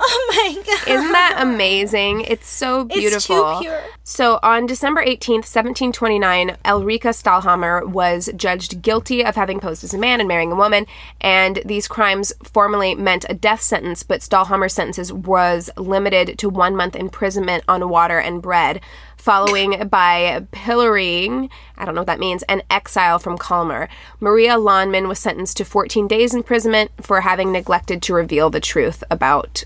[0.12, 0.88] Oh my god.
[0.88, 2.22] Isn't that amazing?
[2.22, 3.50] It's so beautiful.
[3.50, 3.82] It's too pure.
[4.02, 9.98] So on December 18th, 1729, Elrika Stahlhammer was judged guilty of having posed as a
[9.98, 10.86] man and marrying a woman,
[11.20, 16.74] and these crimes formally meant a death sentence, but Stahlhammer's sentences was limited to one
[16.74, 18.80] month imprisonment on water and bread,
[19.16, 23.88] following by pillorying, I don't know what that means, and exile from Kalmar.
[24.18, 29.04] Maria Lawnman was sentenced to 14 days imprisonment for having neglected to reveal the truth
[29.10, 29.64] about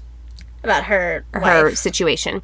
[0.65, 1.77] About her, her wife.
[1.77, 2.43] situation.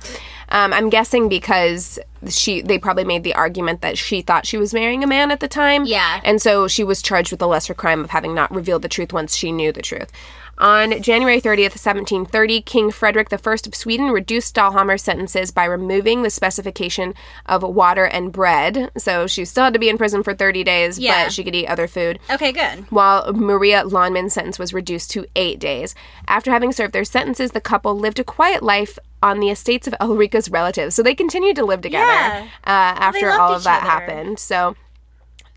[0.51, 4.75] Um, I'm guessing because she they probably made the argument that she thought she was
[4.75, 5.85] marrying a man at the time.
[5.87, 6.21] Yeah.
[6.23, 9.13] And so she was charged with the lesser crime of having not revealed the truth
[9.13, 10.13] once she knew the truth.
[10.61, 16.29] On January 30th, 1730, King Frederick I of Sweden reduced Stahlhammer's sentences by removing the
[16.29, 17.15] specification
[17.47, 18.91] of water and bread.
[18.99, 21.25] So she still had to be in prison for 30 days, Yeah.
[21.25, 22.85] but she could eat other food Okay, good.
[22.91, 25.95] while Maria Lawnman's sentence was reduced to eight days.
[26.29, 29.95] After having served their sentences, the couple lived a quiet life on the estates of
[29.99, 30.95] Ulrika's relatives.
[30.95, 32.43] So they continued to live together Yeah.
[32.67, 33.91] uh, after all of that other.
[33.91, 34.39] happened.
[34.39, 34.77] So,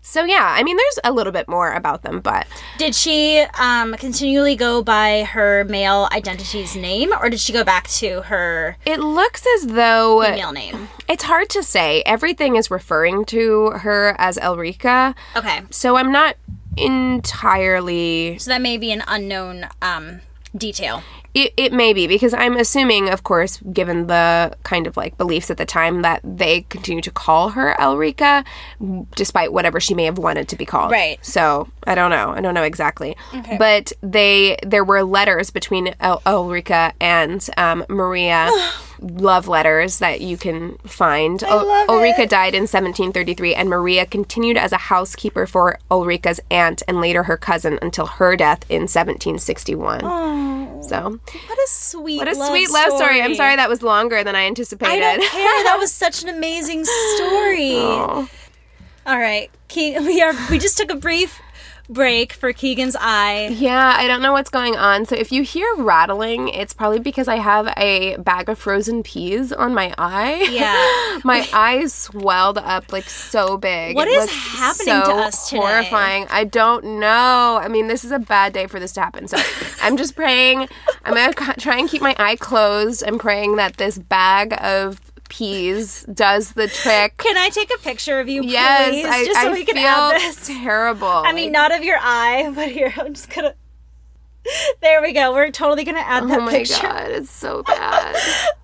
[0.06, 2.46] so yeah, I mean, there's a little bit more about them, but
[2.78, 7.88] Did she um, continually go by her male identity's name, or did she go back
[7.88, 10.88] to her it looks as though female name?
[11.08, 12.02] it's hard to say.
[12.06, 16.36] Everything is referring to her as Elrika, Okay, so I'm not
[16.76, 20.20] entirely so that may be an unknown um,
[20.56, 21.02] detail.
[21.34, 25.50] It, it may be because I'm assuming, of course, given the kind of like beliefs
[25.50, 28.44] at the time, that they continue to call her Elrika,
[29.16, 30.92] despite whatever she may have wanted to be called.
[30.92, 31.18] Right.
[31.24, 32.30] So I don't know.
[32.30, 33.16] I don't know exactly.
[33.34, 33.56] Okay.
[33.58, 38.50] But they there were letters between El- Elrika and um, Maria.
[39.00, 41.42] love letters that you can find.
[41.42, 42.30] Love Ulrika it.
[42.30, 47.36] died in 1733, and Maria continued as a housekeeper for Ulrika's aunt and later her
[47.36, 50.00] cousin until her death in 1761.
[50.88, 53.20] So, What a sweet, what a sweet love story.
[53.22, 54.92] I'm sorry that was longer than I anticipated.
[54.92, 55.64] I don't care.
[55.64, 57.72] That was such an amazing story.
[57.74, 58.28] Oh.
[59.06, 60.32] All right, Ke- we are.
[60.50, 61.40] We just took a brief
[61.88, 63.48] break for Keegan's eye.
[63.48, 65.04] Yeah, I don't know what's going on.
[65.04, 69.52] So if you hear rattling, it's probably because I have a bag of frozen peas
[69.52, 70.48] on my eye.
[70.50, 71.20] Yeah.
[71.24, 73.96] my eyes swelled up like so big.
[73.96, 75.60] What is It is looks happening to us today?
[75.60, 76.26] Horrifying.
[76.30, 77.58] I don't know.
[77.62, 79.28] I mean, this is a bad day for this to happen.
[79.28, 79.38] So
[79.82, 80.68] I'm just praying.
[81.04, 83.04] I'm gonna try and keep my eye closed.
[83.06, 87.16] I'm praying that this bag of peas does the trick.
[87.18, 89.74] Can I take a picture of you, please, Yes, I, just so I we can
[89.76, 90.46] feel add this?
[90.46, 91.06] terrible.
[91.08, 93.54] I mean, not of your eye, but here I'm just gonna.
[94.80, 95.32] There we go.
[95.32, 96.82] We're totally gonna add oh that Oh my picture.
[96.82, 98.14] god, it's so bad.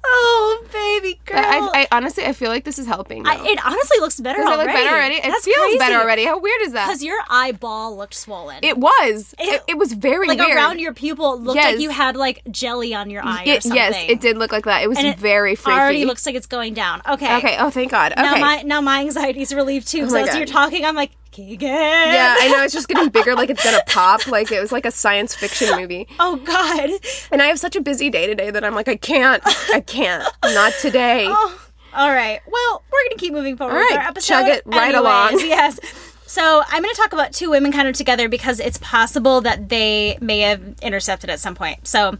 [0.05, 1.39] Oh, baby girl.
[1.39, 3.27] I, I honestly, I feel like this is helping.
[3.27, 4.67] I- it honestly looks better Does it already.
[4.73, 5.15] look better already?
[5.17, 5.79] It That's feels crazy.
[5.79, 6.25] better already.
[6.25, 6.87] How weird is that?
[6.89, 8.59] Because your eyeball looked swollen.
[8.63, 9.35] It was.
[9.39, 10.55] It- It, it was very like weird.
[10.57, 13.63] around your pupil, it looked like you had like jelly on your eye or It-
[13.63, 13.77] something.
[13.77, 14.83] yes, it did look like that.
[14.83, 15.77] It was And very freaky.
[15.79, 17.01] It already looks like it's going down.
[17.09, 17.37] Okay.
[17.39, 17.57] okay.
[17.59, 18.13] Oh, thank God.
[18.13, 18.23] Okay.
[18.23, 19.99] Now my now my anxiety's relieved too.
[19.99, 20.39] Oh because my as God.
[20.39, 21.69] you're talking, I'm like, Keegan.
[21.69, 24.27] Yeah, I know it's just getting bigger, like it's gonna pop.
[24.27, 26.09] Like it was like a science fiction movie.
[26.19, 26.91] Oh God.
[27.31, 30.25] And I have such a busy day today that I'm like, I can't, I can't,
[30.45, 31.27] not today.
[31.43, 31.61] Oh,
[31.93, 32.41] all right.
[32.47, 34.33] Well, we're gonna keep moving forward All with right, our episode.
[34.35, 35.01] chug it right anyways.
[35.01, 35.41] along.
[35.41, 35.81] Yes.
[36.27, 39.69] So I'm going to talk about two women kind of together because it's possible that
[39.69, 41.89] they may have intercepted at some point.
[41.89, 42.19] So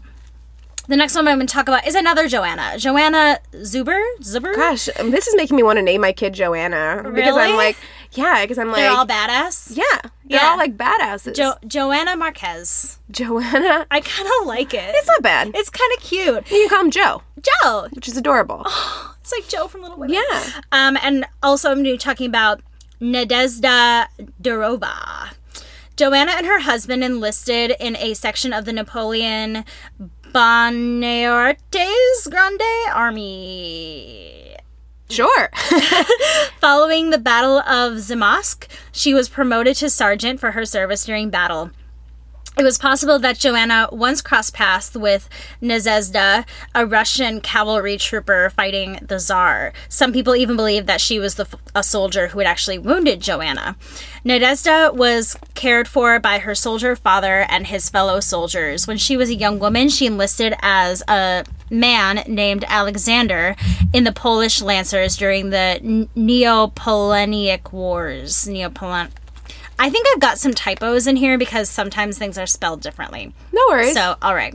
[0.89, 4.03] the next one I'm going to talk about is another Joanna, Joanna Zuber.
[4.19, 4.53] Zuber.
[4.53, 7.77] Gosh, this is making me want to name my kid Joanna because I'm like,
[8.13, 9.75] yeah, because I'm like, They're all badass.
[9.75, 9.83] yeah,
[10.25, 10.49] they're Yeah.
[10.51, 11.35] all like badasses.
[11.35, 12.99] Jo- Joanna Marquez.
[13.09, 14.93] Joanna, I kind of like it.
[14.95, 15.51] it's not bad.
[15.55, 16.51] It's kind of cute.
[16.51, 17.23] you can call him Joe,
[17.63, 17.87] Joe.
[17.91, 18.65] which is adorable.
[19.21, 20.15] It's like Joe from Little Women.
[20.31, 20.61] yeah.
[20.71, 22.59] Um, and also I'm going to be talking about
[22.99, 24.07] Nadezhda
[24.41, 25.33] Durova.
[25.95, 29.63] Joanna and her husband enlisted in a section of the Napoleon
[30.33, 32.61] Bonaparte's Grande
[32.93, 34.50] Army.
[35.11, 35.49] Sure.
[36.61, 41.71] Following the Battle of Zamask, she was promoted to sergeant for her service during battle.
[42.57, 45.29] It was possible that Joanna once crossed paths with
[45.61, 49.71] Nadezhda, a Russian cavalry trooper fighting the Tsar.
[49.87, 53.77] Some people even believe that she was the, a soldier who had actually wounded Joanna.
[54.25, 58.85] Nadezhda was cared for by her soldier father and his fellow soldiers.
[58.85, 63.55] When she was a young woman, she enlisted as a man named Alexander
[63.93, 68.45] in the Polish Lancers during the Napoleonic Wars.
[69.81, 73.33] I think I've got some typos in here because sometimes things are spelled differently.
[73.51, 73.95] No worries.
[73.95, 74.53] So, all right.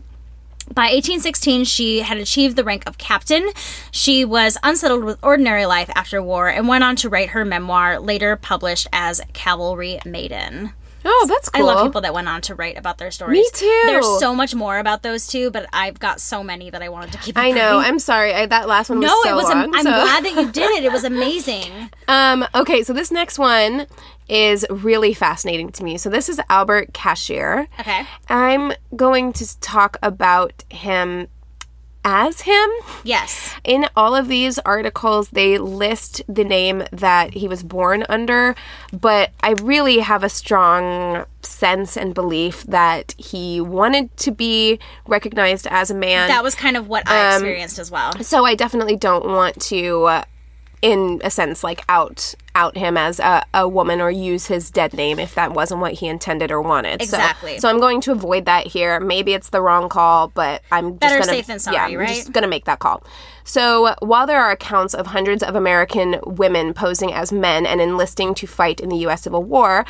[0.72, 3.48] By 1816, she had achieved the rank of captain.
[3.90, 7.98] She was unsettled with ordinary life after war and went on to write her memoir,
[7.98, 10.72] later published as Cavalry Maiden.
[11.04, 11.68] oh, that's cool.
[11.68, 13.36] I love people that went on to write about their stories.
[13.36, 13.82] Me too.
[13.86, 17.12] There's so much more about those two, but I've got so many that I wanted
[17.12, 17.36] to keep.
[17.36, 17.74] I know.
[17.74, 17.86] going.
[17.86, 18.32] I'm sorry.
[18.32, 19.50] I, that last one was no, so it was.
[19.50, 19.74] am- long.
[19.74, 20.84] I'm glad that you did it.
[20.84, 21.90] It was amazing.
[22.06, 23.86] Um, okay, so this next one
[24.28, 25.98] is really fascinating to me.
[25.98, 27.68] So this is Albert Cashier.
[27.80, 28.04] Okay.
[28.28, 31.28] I'm going to talk about him
[32.08, 32.70] as him.
[33.02, 33.52] Yes.
[33.64, 38.54] In all of these articles, they list the name that he was born under,
[38.92, 45.66] but I really have a strong sense and belief that he wanted to be recognized
[45.66, 46.28] as a man.
[46.28, 48.12] That was kind of what I experienced as well.
[48.22, 50.24] so I definitely don't want to, uh,
[50.82, 54.94] in a sense, like out out him as a, a woman or use his dead
[54.94, 57.00] name if that wasn't what he intended or wanted.
[57.02, 57.58] So- Exactly.
[57.58, 58.98] So, I'm going to avoid that here.
[58.98, 61.96] Maybe it's the wrong call, but I'm just Better gonna, safe than sorry, yeah, I'm
[61.96, 62.08] right?
[62.08, 63.02] just gonna make that call.
[63.44, 68.34] So while there are accounts of hundreds of American women posing as men and enlisting
[68.36, 69.22] to fight in the U.S.
[69.22, 69.84] Civil War,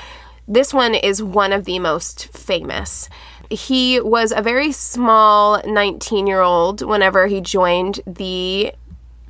[0.49, 3.09] this one is one of the most famous.
[3.49, 8.72] He was a very small 19 year old whenever he joined the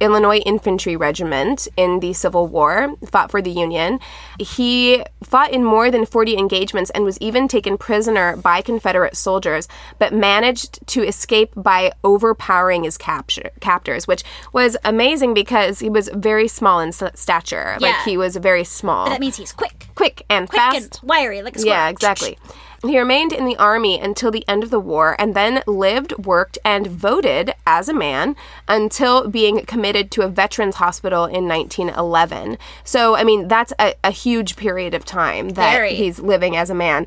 [0.00, 3.98] Illinois Infantry Regiment in the Civil War, fought for the Union.
[4.38, 9.68] He fought in more than 40 engagements and was even taken prisoner by Confederate soldiers,
[9.98, 16.08] but managed to escape by overpowering his capture, captors, which was amazing because he was
[16.12, 17.76] very small in s- stature.
[17.80, 18.04] Like Yeah.
[18.04, 20.76] he was very small, That means he's quick, quick and quick fast.
[20.76, 21.76] and wiry, like a squirrel.
[21.76, 22.38] Yeah, exactly.
[22.82, 26.58] He remained in the army until the end of the war and then lived, worked,
[26.64, 28.36] and voted as a man
[28.68, 32.58] until being committed to a veterans hospital in 1911.
[32.84, 35.94] So, I mean, that's a, a huge period of time that Very.
[35.94, 37.06] he's living as a man.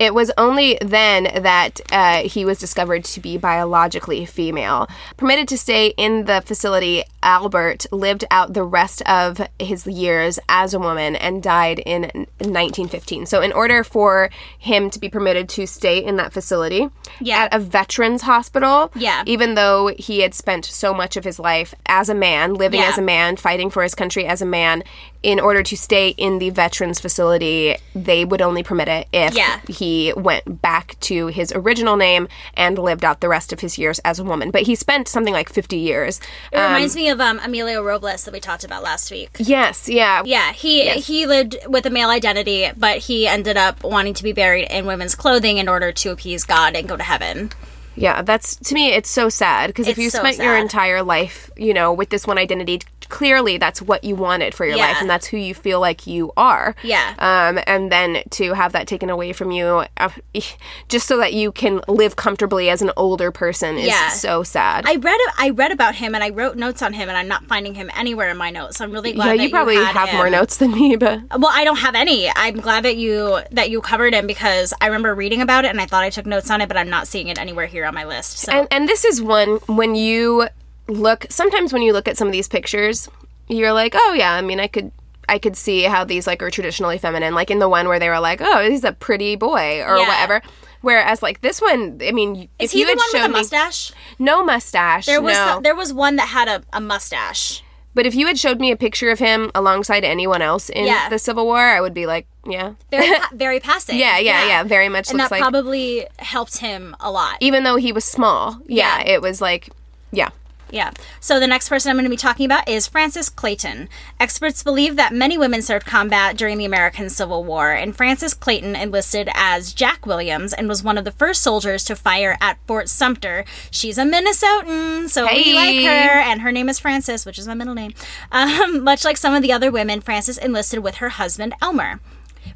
[0.00, 4.88] It was only then that uh, he was discovered to be biologically female.
[5.18, 10.74] Permitted to stay in the facility, Albert lived out the rest of his years as
[10.74, 13.26] a woman and died in 1915.
[13.26, 16.88] So, in order for him to be permitted to stay in that facility
[17.20, 17.44] Yeah.
[17.44, 19.22] at a veterans hospital, Yeah.
[19.26, 22.88] even though he had spent so much of his life as a man, living Yeah.
[22.88, 24.82] as a man, fighting for his country as a man,
[25.22, 29.58] in order to stay in the veterans facility, they would only permit it if Yeah.
[29.68, 33.98] he went back to his original name and lived out the rest of his years
[33.98, 34.50] as a woman.
[34.50, 36.20] But he spent something like 50 years.
[36.52, 39.36] It reminds um, me of um, Emilio Robles that we talked about last week.
[39.38, 40.22] Yes, yeah.
[40.24, 44.32] Yeah, he he lived with a male identity, but he ended up wanting to be
[44.32, 47.50] buried in women's clothing in order to appease God and go to heaven.
[47.96, 51.50] Yeah, that's to me it's so sad because if you so spent your entire life,
[51.56, 54.86] you know, with this one identity, clearly that's what you wanted for your Yeah.
[54.86, 56.76] life and that's who you feel like you are.
[56.84, 57.14] Yeah.
[57.18, 60.08] Um and then to have that taken away from you uh,
[60.88, 64.08] just so that you can live comfortably as an older person is Yeah.
[64.10, 64.84] so sad.
[64.86, 67.44] I read I read about him and I wrote notes on him and I'm not
[67.46, 68.76] finding him anywhere in my notes.
[68.78, 70.16] So I'm really glad yeah, that you probably had have him.
[70.18, 72.30] more notes than me, but Well, I don't have any.
[72.34, 75.80] I'm glad that you that you covered him because I remember reading about it and
[75.80, 77.94] I thought I took notes on it, but I'm not seeing it anywhere here on
[77.94, 78.38] my list.
[78.38, 80.48] So And and this is one when you
[80.88, 83.08] look sometimes when you look at some of these pictures,
[83.48, 84.92] you're like, "Oh yeah, I mean, I could
[85.28, 88.08] I could see how these like are traditionally feminine, like in the one where they
[88.08, 90.08] were like, "Oh, he's a pretty boy" or Yeah.
[90.08, 90.42] whatever.
[90.82, 93.22] Whereas like this one, I mean, if Is he you the had one with shown
[93.22, 93.92] the me mustache?
[94.18, 95.60] no mustache, There was no.
[95.62, 97.62] there was one that had a, a mustache.
[97.94, 101.08] But if you had showed me a picture of him alongside anyone else in Yeah.
[101.08, 103.98] the Civil War, I would be like, yeah, Very pa- very passing.
[103.98, 105.42] yeah, yeah, yeah, very much And looks that like.
[105.42, 107.36] probably helped him a lot.
[107.40, 109.14] even though he was small, yeah, Yeah.
[109.14, 109.68] it was like,
[110.12, 110.30] yeah.
[110.72, 110.92] Yeah.
[111.20, 113.88] So the next person I'm going to be talking about is Frances Clayton.
[114.18, 118.76] Experts believe that many women served combat during the American Civil War, and Frances Clayton
[118.76, 122.88] enlisted as Jack Williams and was one of the first soldiers to fire at Fort
[122.88, 123.44] Sumter.
[123.70, 127.54] She's a Minnesotan, so we like her, and her name is Frances, which is my
[127.54, 127.92] middle name.
[128.30, 132.00] Um, much like some of the other women, Frances enlisted with her husband Elmer.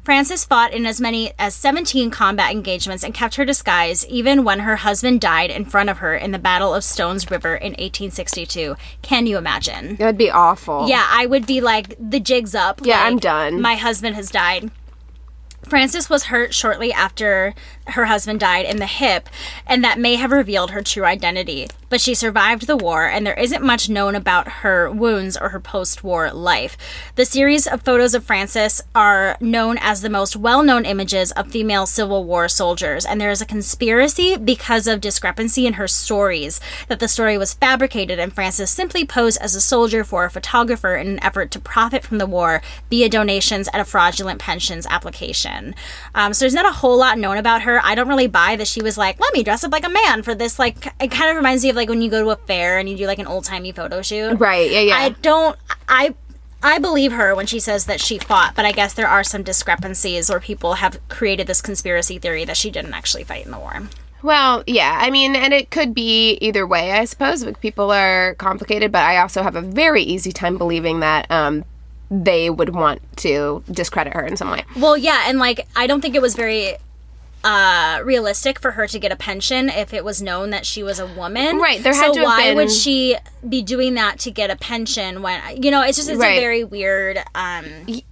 [0.03, 4.59] Frances fought in as many as 17 combat engagements and kept her disguise even when
[4.59, 8.75] her husband died in front of her in the Battle of Stones River in 1862.
[9.01, 9.95] Can you imagine?
[9.95, 10.87] That would be awful.
[10.87, 12.81] Yeah, I would be like, the jig's up.
[12.83, 13.61] Yeah, I'm done.
[13.61, 14.69] My husband has died.
[15.67, 17.55] Frances was hurt shortly after
[17.87, 19.29] her husband died in the hip,
[19.65, 21.67] and that may have revealed her true identity.
[21.89, 25.59] But she survived the war, and there isn't much known about her wounds or her
[25.59, 26.77] post war life.
[27.15, 31.51] The series of photos of Frances are known as the most well known images of
[31.51, 36.59] female Civil War soldiers, and there is a conspiracy because of discrepancy in her stories
[36.87, 40.95] that the story was fabricated and Frances simply posed as a soldier for a photographer
[40.95, 45.54] in an effort to profit from the war via donations and a fraudulent pensions application.
[46.13, 47.79] Um, so there's not a whole lot known about her.
[47.83, 50.23] I don't really buy that she was like, let me dress up like a man
[50.23, 50.59] for this.
[50.59, 52.89] Like, it kind of reminds me of like when you go to a fair and
[52.89, 54.35] you do like an old timey photo shoot.
[54.39, 54.69] Right.
[54.69, 54.81] Yeah.
[54.81, 54.95] Yeah.
[54.97, 55.57] I don't.
[55.87, 56.15] I.
[56.63, 59.43] I believe her when she says that she fought, but I guess there are some
[59.43, 63.59] discrepancies where people have created this conspiracy theory that she didn't actually fight in the
[63.59, 63.83] war.
[64.23, 64.97] Well, yeah.
[64.99, 67.45] I mean, and it could be either way, I suppose.
[67.61, 71.65] People are complicated, but I also have a very easy time believing that um,
[72.09, 74.63] they would want to discredit her in some way.
[74.75, 76.77] Well, yeah, and like I don't think it was very
[77.45, 80.99] uh realistic for her to get a pension if it was known that she was
[80.99, 81.57] a woman.
[81.59, 83.15] Right, there had so to why been- would she
[83.47, 86.37] be doing that to get a pension when you know it's just it's Right.
[86.37, 87.65] a very weird um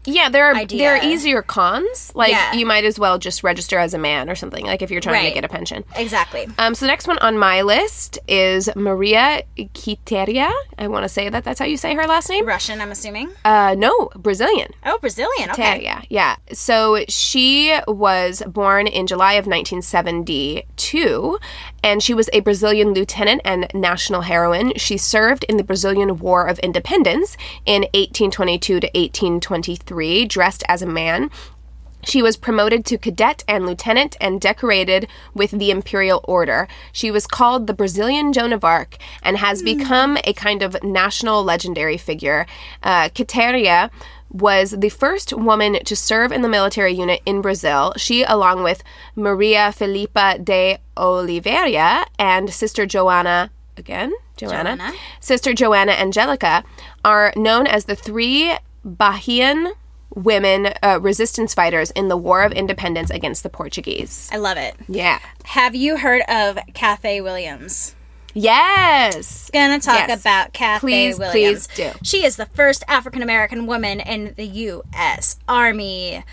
[0.05, 0.77] Yeah, there are Idea.
[0.77, 2.11] there are easier cons.
[2.13, 2.53] Like Yeah.
[2.53, 4.63] you might as well just register as a man or something.
[4.65, 5.29] Like if you're trying Right.
[5.29, 5.83] to get a pension.
[5.95, 6.47] exactly.
[6.59, 9.41] Um, so the next one on my list is Maria
[9.73, 10.51] Quiteria.
[10.77, 12.45] I want to say that that's how you say her last name.
[12.45, 13.31] Russian, I'm assuming.
[13.43, 14.71] Uh, no, Brazilian.
[14.85, 15.49] Oh, Brazilian.
[15.49, 15.63] Okay.
[15.63, 16.35] Quiteria, yeah.
[16.51, 21.39] So she was born in July of 1972,
[21.81, 24.73] and she was a Brazilian lieutenant and national heroine.
[24.75, 30.85] She served in the Brazilian War of Independence in 1822 to 1823, dressed as a
[30.85, 31.31] man.
[32.05, 36.67] She was promoted to cadet and lieutenant and decorated with the Imperial Order.
[36.91, 41.43] She was called the Brazilian Joan of Arc and has become a kind of national
[41.43, 42.45] legendary figure.
[42.81, 43.89] Uh, Quiteria
[44.33, 47.93] was the first woman to serve in the military unit in Brazil.
[47.97, 48.83] She, along with
[49.15, 54.93] Maria Filipa de Oliveira and Sister Joanna, again, Joanna, Joanna.
[55.19, 56.63] Sister Joanna Angelica,
[57.05, 58.53] are known as the three
[58.85, 59.73] Bahian
[60.15, 64.29] women uh, resistance fighters in the War of Independence against the Portuguese.
[64.31, 64.75] I love it.
[64.87, 65.19] Yeah.
[65.45, 67.95] Have you heard of Cathay Williams?
[68.33, 69.49] Yes.
[69.53, 70.21] Gonna talk Yes.
[70.21, 71.67] about Cathay Please, Williams.
[71.67, 71.91] please do.
[72.03, 75.37] She is the first African American woman in the U.S.
[75.47, 76.23] Army.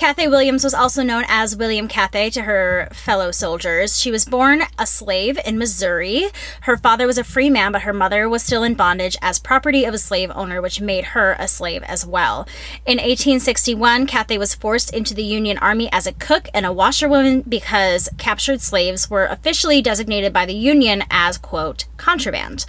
[0.00, 4.00] Cathay Williams was also known as William Cathay to her fellow soldiers.
[4.00, 6.28] She was born a slave in Missouri.
[6.62, 9.84] Her father was a free man, but her mother was still in bondage as property
[9.84, 12.48] of a slave owner, which made her a slave as well.
[12.86, 17.42] In 1861, Cathay was forced into the Union Army as a cook and a washerwoman
[17.42, 22.64] because captured slaves were officially designated by the Union as, quote, contraband.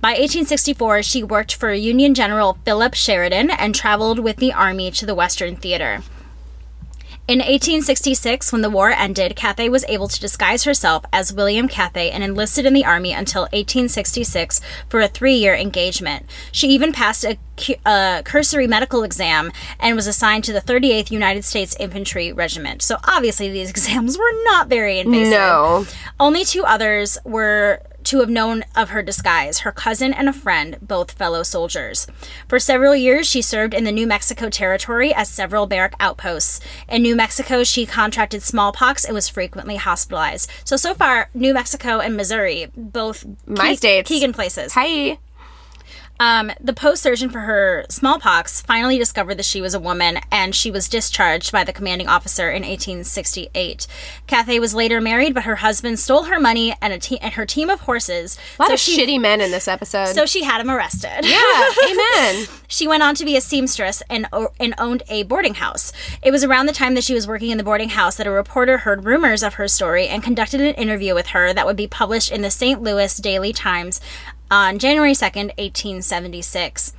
[0.00, 5.04] By 1864, she worked for Union General Philip Sheridan and traveled with the Army to
[5.04, 6.04] the Western Theater.
[7.28, 12.08] In 1866, when the war ended, Cathay was able to disguise herself as William Cathay
[12.08, 16.26] and enlisted in the Army until 1866 for a three year engagement.
[16.52, 17.36] She even passed a,
[17.84, 19.50] a cursory medical exam
[19.80, 22.80] and was assigned to the 38th United States Infantry Regiment.
[22.82, 25.32] So obviously, these exams were not very invasive.
[25.32, 25.84] No.
[26.20, 30.78] Only two others were to have known of her disguise her cousin and a friend,
[30.80, 32.06] both fellow soldiers.
[32.48, 36.60] For several years, she served in the New Mexico Territory as several barrack outposts.
[36.88, 40.50] In New Mexico, she contracted smallpox and was frequently hospitalized.
[40.64, 44.08] So, so far, New Mexico and Missouri, both My key- states.
[44.08, 44.72] Keegan places.
[44.74, 45.18] Hi.
[46.18, 50.54] Um, the post surgeon for her smallpox finally discovered that she was a woman and
[50.54, 53.86] she was discharged by the commanding officer in 1868.
[54.26, 57.44] Cathay was later married, but her husband stole her money and, a te- and her
[57.44, 58.38] team of horses.
[58.58, 60.06] A lot so of she, shitty men in this episode.
[60.06, 61.20] So she had him arrested.
[61.22, 62.46] yeah, amen.
[62.68, 64.26] She went on to be a seamstress and,
[64.58, 65.92] and owned a boarding house.
[66.22, 68.30] It was around the time that she was working in the boarding house that a
[68.30, 71.86] reporter heard rumors of her story and conducted an interview with her that would be
[71.86, 72.82] published in the St.
[72.82, 74.00] Louis Daily Times
[74.50, 76.92] on January 2nd, 1876.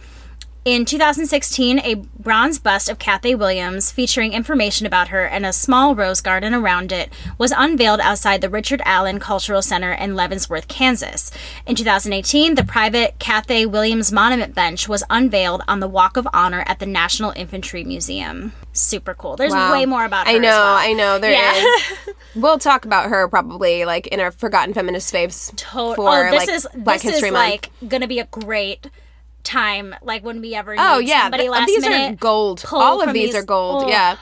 [0.67, 5.95] In 2016, a bronze bust of Cathay Williams featuring information about her and a small
[5.95, 11.31] rose garden around it was unveiled outside the Richard Allen Cultural Center in Leavenworth, Kansas.
[11.65, 16.65] In 2018, the private Cathay Williams Monument Bench was unveiled on the Walk of Honor
[16.67, 18.51] at the National Infantry Museum.
[18.73, 19.37] Super cool.
[19.37, 19.71] There's Wow.
[19.71, 20.33] way more about her.
[20.33, 20.75] I as know, well.
[20.75, 21.17] I know.
[21.17, 21.37] There is.
[21.37, 22.13] Yeah.
[22.35, 26.45] We'll talk about her probably like in our forgotten feminist faves To- for oh, this
[26.45, 27.49] like is Black this History is Month.
[27.49, 28.87] like gonna be a great
[29.47, 29.95] time.
[30.01, 32.63] Like when we ever Oh yeah, somebody last these are gold.
[32.71, 33.85] All of these, these- are gold.
[33.85, 33.89] oh.
[33.89, 34.17] Yeah.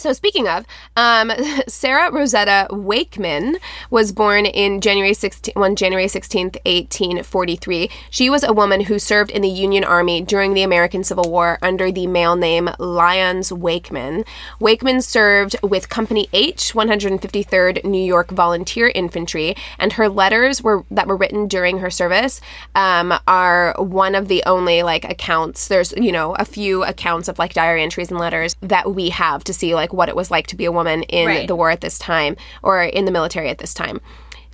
[0.00, 0.64] So speaking of,
[0.96, 1.30] um,
[1.68, 3.58] Sarah Rosetta Wakeman
[3.90, 7.90] was born in January 16, on January 16th, 1843.
[8.08, 11.58] She was a woman who served in the Union Army during the American Civil War
[11.60, 14.24] under the male name Lyons Wakeman.
[14.58, 21.08] Wakeman served with Company H, 153rd New York Volunteer Infantry, and her letters were that
[21.08, 22.40] were written during her service
[22.74, 25.68] um, are one of the only like accounts.
[25.68, 29.44] There's you know a few accounts of like diary entries and letters that we have
[29.44, 31.48] to see like what it was like to be a woman in Right.
[31.48, 34.00] the war at this time or in the military at this time.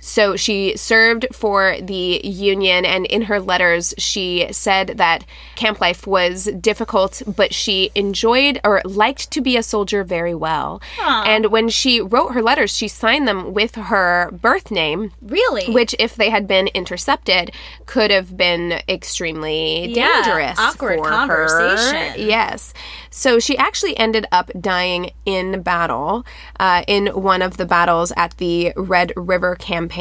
[0.07, 6.07] So she served for the Union, and in her letters, she said that camp life
[6.07, 10.81] was difficult, but she enjoyed or liked to be a soldier very well.
[11.03, 15.65] And when she wrote her letters, she signed them with her birth name, Really?
[15.73, 17.51] which, if they had been intercepted,
[17.85, 20.57] could have been extremely Yeah, dangerous.
[20.57, 22.11] awkward for conversation.
[22.13, 22.17] Her.
[22.17, 22.73] Yes.
[23.09, 26.25] So she actually ended up dying in battle
[26.61, 29.96] uh, in one of the battles at the Red River campaign.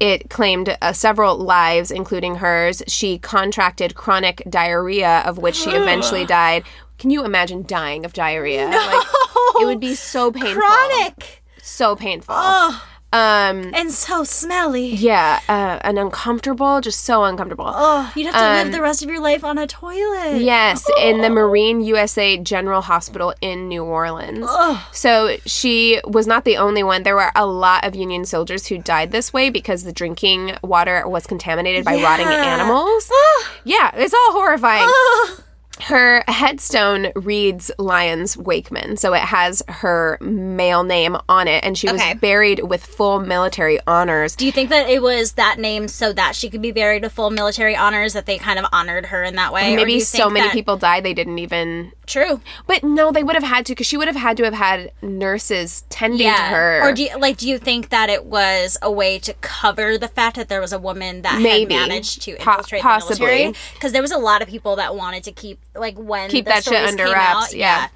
[0.00, 2.82] It claimed uh, several lives, including hers.
[2.86, 6.62] She contracted chronic diarrhea, of which she eventually died.
[6.98, 8.66] Can you imagine dying of diarrhea?
[8.66, 9.06] Like,
[9.60, 10.52] it would be so painful.
[10.52, 12.34] chronic So painful.
[12.36, 12.84] Oh.
[13.10, 14.88] Um, and so smelly.
[14.88, 17.64] yeah, uh, and uncomfortable, just so uncomfortable.
[17.66, 20.42] Oh, you'd have to Um, live the rest of your life on a toilet.
[20.42, 24.44] Yes, in the Marine USA General Hospital in New Orleans.
[24.46, 24.86] Oh.
[24.92, 27.02] So she was not the only one.
[27.02, 31.08] There were a lot of Union soldiers who died this way because the drinking water
[31.08, 32.44] was contaminated by rotting Yeah.
[32.44, 33.10] animals.
[33.64, 34.86] yeah, it's all horrifying.
[35.82, 41.90] Her headstone reads Lyons Wakeman, so it has her male name on it, and she
[41.90, 44.34] was buried with full military honors.
[44.36, 47.12] Do you think that it was that name so that she could be buried with
[47.12, 49.74] full military honors that they kind of honored her in that way?
[49.76, 52.40] Maybe so many that- people died they didn't even True.
[52.66, 54.92] But no, they would have had to because she would have had to have had
[55.02, 56.80] nurses tending to her.
[56.82, 60.08] Or do you, like do you think that it was a way to cover the
[60.08, 61.74] fact that there was a woman that Maybe.
[61.74, 63.16] had managed to Po- infiltrate possibly.
[63.18, 63.54] the military?
[63.74, 66.50] Because there was a lot of people that wanted to keep like when keep the
[66.50, 67.46] that shit under came wraps.
[67.46, 67.88] out, yeah.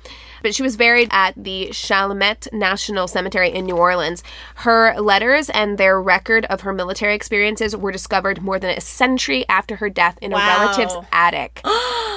[0.42, 4.22] But she was buried at the Chalmette National Cemetery in New Orleans.
[4.56, 9.44] Her letters and their record of her military experiences were discovered more than a century
[9.48, 10.38] after her death in Wow.
[10.38, 11.60] a relative's attic.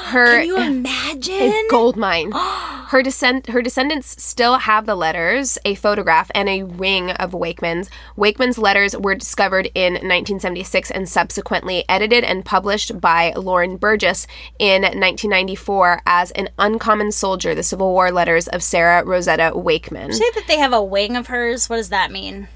[0.05, 1.33] Her Can you imagine?
[1.51, 2.31] a gold mine.
[2.89, 7.89] Her descent her descendants still have the letters, a photograph, and a ring of Wakeman's.
[8.15, 14.27] Wakeman's letters were discovered in 1976 and subsequently edited and published by Lauren Burgess
[14.59, 20.11] in 1994 as An Uncommon Soldier: The Civil War Letters of Sarah Rosetta Wakeman.
[20.13, 21.69] say that they have a wing of hers.
[21.69, 22.47] What does that mean?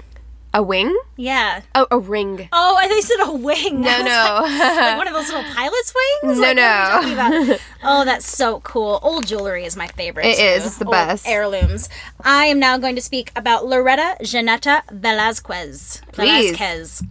[0.52, 0.98] A wing?
[1.16, 1.60] Yeah.
[1.76, 2.48] Oh, a ring.
[2.52, 3.82] Oh, I think you said a wing.
[3.82, 4.40] No, no.
[4.42, 5.94] Like, like one of those little pilot's
[6.24, 6.40] wings?
[6.40, 7.56] No, Like, what are we no.
[7.84, 8.98] Oh, that's so cool.
[9.00, 10.26] Old jewelry is my favorite.
[10.26, 10.42] It too.
[10.42, 10.66] is.
[10.66, 11.28] It's the Old best.
[11.28, 11.88] Heirlooms.
[12.24, 16.02] I am now going to speak about Loretta Janetta Velazquez.
[16.10, 16.50] Please.
[16.56, 17.02] Velazquez.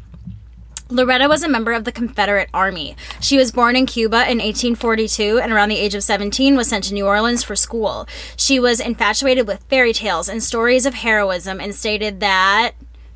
[0.91, 2.95] Loretta was a member of the Confederate Army.
[3.19, 6.85] She was born in Cuba in 1842 and around the age of 17 was sent
[6.85, 8.07] to New Orleans for school.
[8.35, 12.71] She was infatuated with fairy tales and stories of heroism and stated that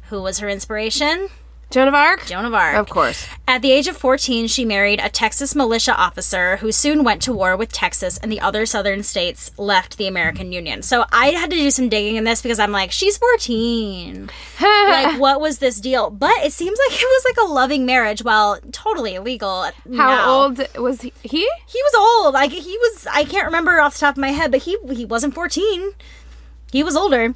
[0.10, 1.30] who was her inspiration?
[1.74, 2.28] Joan of Arc?
[2.28, 2.76] Joan of Arc.
[2.76, 3.28] Of course.
[3.48, 7.34] At the age of 14, she married a Texas militia officer who soon went to
[7.34, 10.84] war with Texas and the other southern states left the American Union.
[10.84, 14.30] So I had to do some digging in this because I'm like, she's 14.
[14.62, 16.12] like, what was this deal?
[16.12, 19.64] But it seems like it was like a loving marriage while totally illegal.
[19.64, 19.72] How
[20.16, 20.30] now.
[20.30, 21.12] old was he?
[21.24, 21.40] he?
[21.66, 22.36] He was old.
[22.36, 25.06] Like, he was, I can't remember off the top of my head, but he, he
[25.06, 25.94] wasn't 14.
[26.72, 27.34] He was older.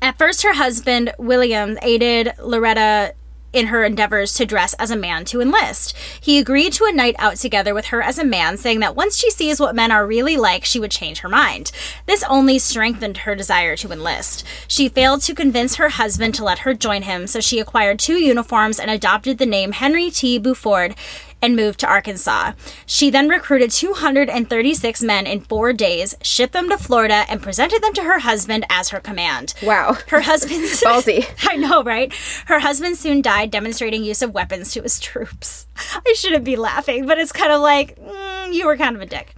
[0.00, 3.14] At first, her husband, William, aided Loretta
[3.52, 5.96] in her endeavors to dress as a man to enlist.
[6.20, 9.16] He agreed to a night out together with her as a man, saying that once
[9.16, 11.72] she sees what men are really like, she would change her mind.
[12.06, 14.44] This only strengthened her desire to enlist.
[14.68, 18.16] She failed to convince her husband to let her join him, so she acquired two
[18.16, 20.38] uniforms and adopted the name Henry T.
[20.38, 20.94] Buford
[21.42, 22.52] and moved to Arkansas.
[22.86, 27.92] She then recruited 236 men in four days, shipped them to Florida, and presented them
[27.94, 29.54] to her husband as her command.
[29.62, 29.98] Wow.
[30.08, 30.62] Her husband.
[30.62, 31.26] Ballsy.
[31.48, 32.12] I know, right?
[32.46, 35.66] Her husband soon died demonstrating use of weapons to his troops.
[35.76, 39.06] I shouldn't be laughing, but it's kind of like, mm, you were kind of a
[39.06, 39.34] dick.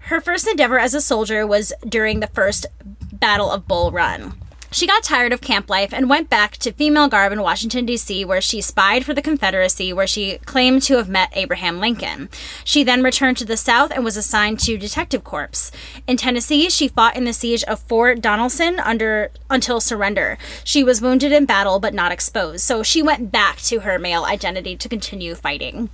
[0.00, 2.66] her first endeavor as a soldier was during the first
[3.12, 4.34] Battle of Bull Run.
[4.74, 8.24] She got tired of camp life and went back to female garb in Washington, D.C.,
[8.24, 12.28] where she spied for the Confederacy, where she claimed to have met Abraham Lincoln.
[12.64, 15.70] She then returned to the South and was assigned to Detective Corps.
[16.08, 20.38] In Tennessee, she fought in the siege of Fort Donelson under until surrender.
[20.64, 24.24] She was wounded in battle but not exposed, so she went back to her male
[24.24, 25.88] identity to continue fighting.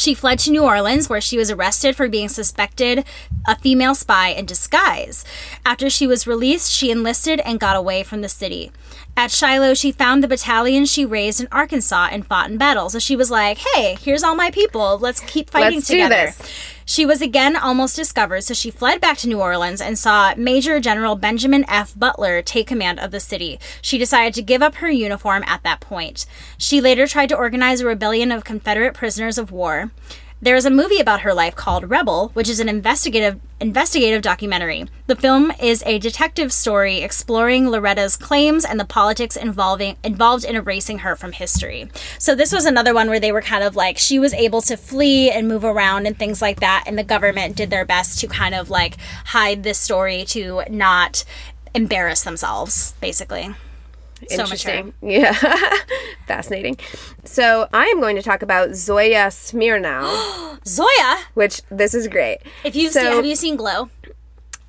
[0.00, 3.04] She fled to New Orleans, where she was arrested for being suspected
[3.46, 5.26] a female spy in disguise.
[5.66, 8.72] After she was released, she enlisted and got away from the city.
[9.14, 12.88] At Shiloh, she found the battalion she raised in Arkansas and fought in battle.
[12.88, 14.96] So she was like, hey, here's all my people.
[14.98, 16.32] Let's keep fighting Let's do together.
[16.38, 16.50] this.
[16.90, 20.80] She was again almost discovered, so she fled back to New Orleans and saw Major
[20.80, 21.96] General Benjamin F.
[21.96, 23.60] Butler take command of the city.
[23.80, 26.26] She decided to give up her uniform at that point.
[26.58, 29.92] She later tried to organize a rebellion of Confederate prisoners of war.
[30.42, 34.86] There is a movie about her life called Rebel, which is an investigative investigative documentary.
[35.06, 40.56] The film is a detective story exploring Loretta's claims and the politics involving involved in
[40.56, 41.90] erasing her from history.
[42.18, 44.78] So this was another one where they were kind of like she was able to
[44.78, 48.26] flee and move around and things like that and the government did their best to
[48.26, 51.22] kind of like hide this story to not
[51.74, 53.54] embarrass themselves basically.
[54.28, 54.72] So mature.
[54.74, 54.94] Interesting.
[55.02, 55.34] Yeah.
[56.26, 56.78] Fascinating.
[57.24, 62.38] So I am going to talk about Zoya Smirnow, Zoya, which this is great.
[62.64, 63.90] if you've So- seen, have you seen Glow?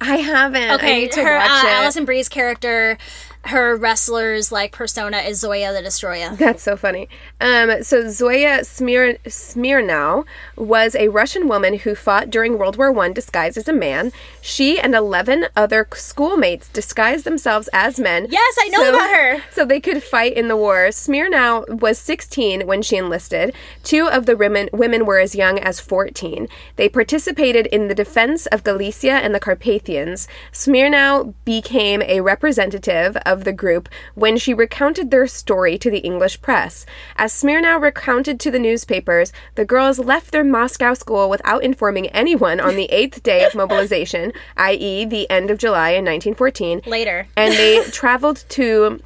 [0.03, 0.63] I haven't.
[0.63, 1.71] I Okay, need to her watch uh, it.
[1.73, 2.97] Alison Brie's character,
[3.45, 6.35] her wrestler's like persona is Zoya the Destroyer.
[6.39, 7.09] That's so funny.
[7.39, 10.25] Um, so Zoya Smir- Smirnow
[10.55, 14.11] was a Russian woman who fought during World War One disguised as a man.
[14.41, 18.27] She and eleven other schoolmates disguised themselves as men.
[18.29, 19.43] Yes, I know so- about her.
[19.51, 20.87] So they could fight in the war.
[20.89, 23.53] Smirnow was 16 when she enlisted.
[23.83, 26.47] Two of the women women were as young as 14.
[26.75, 30.27] They participated in the defense of Galicia and the Carpathians.
[30.51, 36.41] Smirnow became a representative of the group when she recounted their story to the English
[36.41, 36.85] press.
[37.15, 42.59] As Smirnow recounted to the newspapers, the girls left their Moscow school without informing anyone
[42.59, 47.27] on the eighth day of mobilization, i.e., the end of July in 1914 Later.
[47.35, 49.01] and they traveled to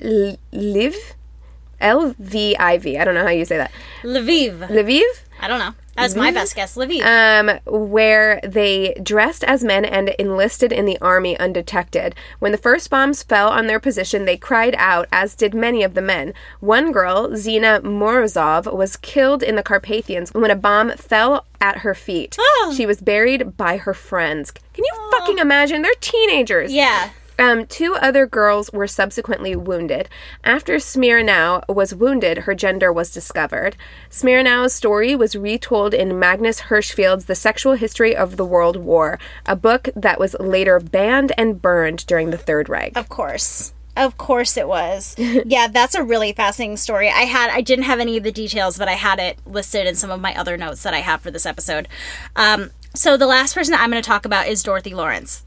[0.00, 0.96] L- Liv,
[1.80, 2.98] L V I V.
[2.98, 3.72] I don't know how you say that.
[4.02, 4.68] Lviv.
[4.68, 5.02] Lviv,
[5.42, 5.74] I don't know.
[5.96, 6.76] That's my best guess.
[6.76, 7.02] Lviv.
[7.04, 12.14] um, where they dressed as men and enlisted in the army undetected.
[12.38, 15.92] When the first bombs fell on their position, they cried out, as did many of
[15.94, 16.32] the men.
[16.60, 21.94] One girl, Zina Morozov, was killed in the Carpathians when a bomb fell at her
[21.94, 22.38] feet.
[22.74, 24.50] She was buried by her friends.
[24.50, 25.82] Can you fucking imagine?
[25.82, 26.72] They're teenagers.
[26.72, 27.10] yeah.
[27.42, 30.08] Um, two other girls were subsequently wounded.
[30.44, 33.76] After Smirnow was wounded, her gender was discovered.
[34.08, 39.56] Smirnow's story was retold in Magnus Hirschfeld's The Sexual History of the World War, a
[39.56, 42.96] book that was later banned and burned during the Third Reich.
[42.96, 43.74] Of course.
[43.96, 45.16] Of course it was.
[45.18, 47.08] yeah, that's a really fascinating story.
[47.08, 49.96] I had I didn't have any of the details, but I had it listed in
[49.96, 51.88] some of my other notes that I have for this episode.
[52.36, 55.42] Um, so the last person that I'm going to talk about is Dorothy Lawrence.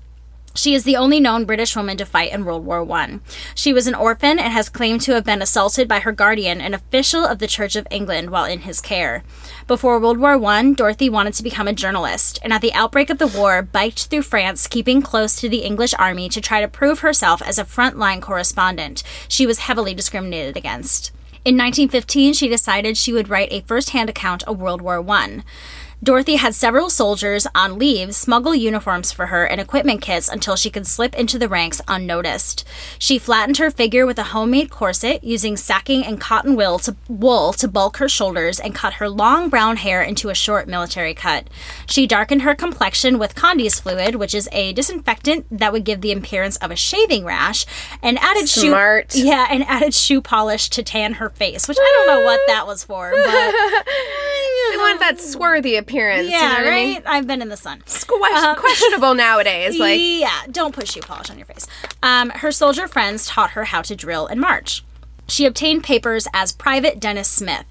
[0.55, 3.19] She is the only known British woman to fight in World War One.
[3.53, 6.73] She was an orphan and has claimed to have been assaulted by her guardian, an
[6.73, 9.23] official of the Church of England, while in his care.
[9.67, 13.17] Before World War One, Dorothy wanted to become a journalist, and at the outbreak of
[13.17, 16.99] the war, biked through France, keeping close to the English army to try to prove
[16.99, 19.03] herself as a frontline correspondent.
[19.27, 21.11] She was heavily discriminated against.
[21.43, 25.43] In 1915, she decided she would write a first-hand account of World War One.
[26.03, 30.69] Dorothy had several soldiers on leave smuggle uniforms for her and equipment kits until she
[30.69, 32.63] could slip into the ranks unnoticed.
[32.99, 37.53] She flattened her figure with a homemade corset using sacking and cotton wool to, wool
[37.53, 41.49] to bulk her shoulders and cut her long brown hair into a short military cut.
[41.87, 46.11] She darkened her complexion with Condy's fluid, which is a disinfectant that would give the
[46.11, 47.65] appearance of a shaving rash,
[48.03, 49.13] and added Smart.
[49.13, 52.41] shoe yeah, and added shoe polish to tan her face, which I don't know what
[52.47, 53.53] that was for, but
[54.71, 56.29] They want that swarthy appearance.
[56.29, 56.77] yeah, you know right.
[56.81, 57.01] I mean?
[57.05, 57.81] I've been in the sun.
[57.81, 59.77] Question- questionable nowadays.
[59.79, 61.67] Like, yeah, don't put shoe polish on your face.
[62.01, 64.83] Um, her soldier friends taught her how to drill and march.
[65.27, 67.65] She obtained papers as Private Dennis Smith.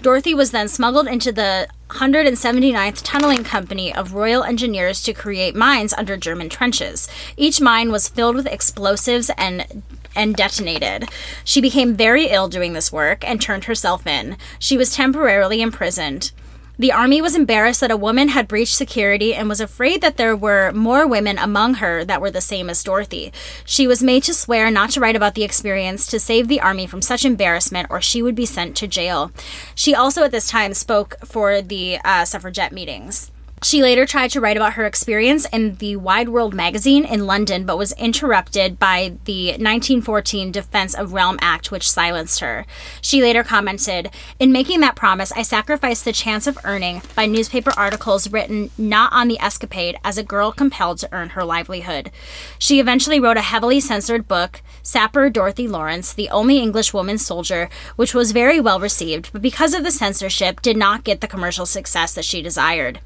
[0.00, 5.92] Dorothy was then smuggled into the 179th Tunneling Company of Royal Engineers to create mines
[5.94, 7.08] under German trenches.
[7.36, 9.82] Each mine was filled with explosives and
[10.16, 11.08] and detonated.
[11.44, 14.36] She became very ill doing this work and turned herself in.
[14.58, 16.32] She was temporarily imprisoned.
[16.80, 20.34] The army was embarrassed that a woman had breached security and was afraid that there
[20.34, 23.34] were more women among her that were the same as Dorothy.
[23.66, 26.86] She was made to swear not to write about the experience to save the army
[26.86, 29.30] from such embarrassment, or she would be sent to jail.
[29.74, 33.30] She also at this time spoke for the uh, suffragette meetings.
[33.62, 37.66] She later tried to write about her experience in the Wide World magazine in London,
[37.66, 42.64] but was interrupted by the 1914 Defense of Realm Act, which silenced her.
[43.02, 47.70] She later commented In making that promise, I sacrificed the chance of earning by newspaper
[47.76, 52.10] articles written not on the escapade as a girl compelled to earn her livelihood.
[52.58, 57.68] She eventually wrote a heavily censored book, Sapper Dorothy Lawrence, the only English woman soldier,
[57.96, 61.66] which was very well received, but because of the censorship, did not get the commercial
[61.66, 63.00] success that she desired.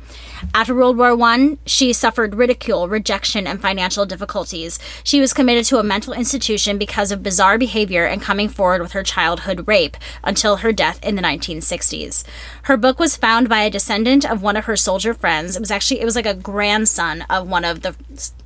[0.53, 4.79] After World War I, she suffered ridicule, rejection, and financial difficulties.
[5.03, 8.93] She was committed to a mental institution because of bizarre behavior and coming forward with
[8.93, 12.25] her childhood rape until her death in the 1960s.
[12.63, 15.57] Her book was found by a descendant of one of her soldier friends.
[15.57, 17.95] It was actually it was like a grandson of one of the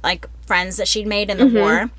[0.03, 1.59] like friends that she'd made in the mm-hmm.
[1.59, 1.91] war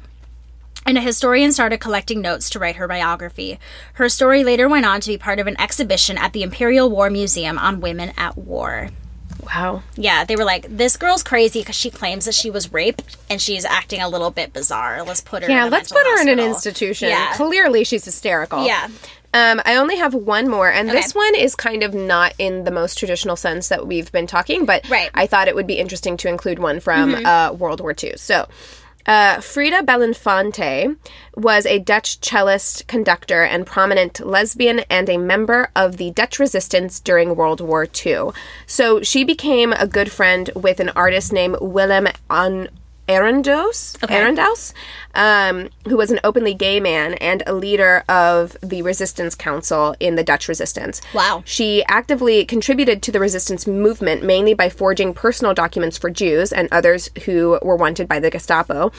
[0.86, 3.60] and a historian started collecting notes to write her biography.
[3.94, 7.10] Her story later went on to be part of an exhibition at the Imperial War
[7.10, 8.90] Museum on women at war.
[9.54, 9.84] Wow.
[9.96, 13.42] Yeah, they were like, this girl's crazy because she claims that she was raped and
[13.42, 15.04] she's acting a little bit bizarre.
[15.04, 17.10] Let's put her Yeah, let's put her in an institution.
[17.10, 17.34] Yeah.
[17.34, 18.66] Clearly, she's hysterical.
[18.66, 18.88] Yeah.
[19.32, 22.72] Um, I only have one more, and this one is kind of not in the
[22.72, 25.10] most traditional sense that we've been talking, but Right.
[25.10, 25.20] Mm-hmm.
[25.20, 28.14] I thought it would be interesting to include one from uh, World War II.
[28.18, 28.48] So,
[29.10, 30.96] uh, Frida Belinfante
[31.36, 37.00] was a Dutch cellist, conductor, and prominent lesbian and a member of the Dutch resistance
[37.00, 38.30] during World War II.
[38.68, 42.08] So, she became a good friend with an artist named Willem
[43.10, 44.74] Arendos, Arendaus,
[45.16, 50.16] um, who was an openly gay man and a leader of the resistance council in
[50.16, 51.02] the Dutch resistance.
[51.14, 51.42] Wow.
[51.44, 56.70] She actively contributed to the resistance movement mainly by forging personal documents for Jews and
[56.72, 58.92] others who were wanted by the Gestapo.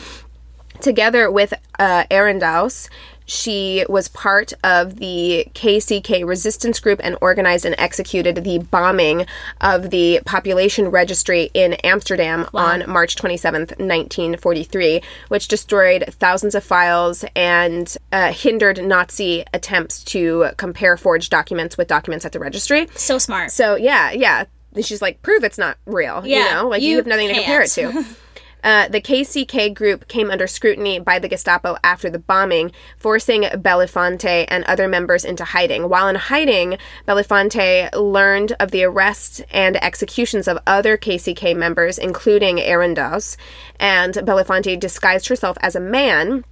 [0.81, 2.89] Together with uh, Arendaus,
[3.31, 9.25] she was part of the KCK resistance group and organized and executed the bombing
[9.61, 17.25] of the population registry in Amsterdam on March 27th, 1943, which destroyed thousands of files
[17.37, 22.89] and uh, hindered Nazi attempts to compare forged documents with documents at the registry.
[22.97, 23.53] So smart.
[23.53, 24.47] So yeah, yeah.
[24.83, 26.27] She's like, prove it's not real.
[26.27, 28.05] you Yeah, know, like you, you have nothing to compare it to.
[28.63, 34.45] Uh, the KCK group came under scrutiny by the Gestapo after the bombing, forcing Belafonte
[34.49, 35.89] and other members into hiding.
[35.89, 42.59] While in hiding, Belafonte learned of the arrests and executions of other KCK members, including
[42.59, 43.37] Arendos,
[43.79, 46.45] and Belafonte disguised herself as a man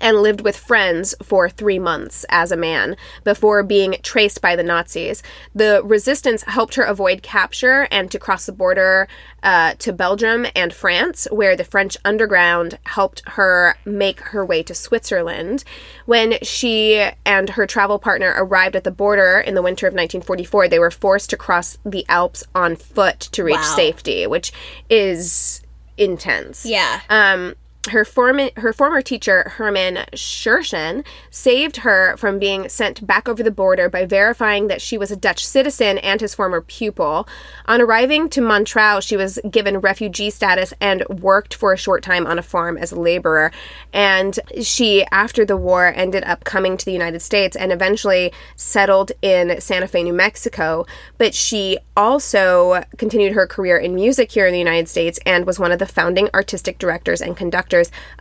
[0.00, 4.62] and lived with friends for three months as a man before being traced by the
[4.62, 5.22] Nazis.
[5.54, 9.08] The resistance helped her avoid capture and to cross the border
[9.42, 14.74] uh, to Belgium and France, where the French underground helped her make her way to
[14.74, 15.64] Switzerland.
[16.06, 20.68] When she and her travel partner arrived at the border in the winter of 1944,
[20.68, 23.74] they were forced to cross the Alps on foot to reach Wow.
[23.76, 24.52] safety, which
[24.88, 25.62] is
[25.96, 26.64] intense.
[26.66, 27.00] Yeah.
[27.08, 27.54] Um,
[27.88, 33.50] her former her former teacher Herman Scherchen saved her from being sent back over the
[33.50, 37.26] border by verifying that she was a Dutch citizen and his former pupil.
[37.64, 42.26] On arriving to Montreal, she was given refugee status and worked for a short time
[42.26, 43.50] on a farm as a laborer.
[43.94, 49.12] And she, after the war, ended up coming to the United States and eventually settled
[49.22, 50.84] in Santa Fe, New Mexico.
[51.16, 55.58] But she also continued her career in music here in the United States and was
[55.58, 57.69] one of the founding artistic directors and conductors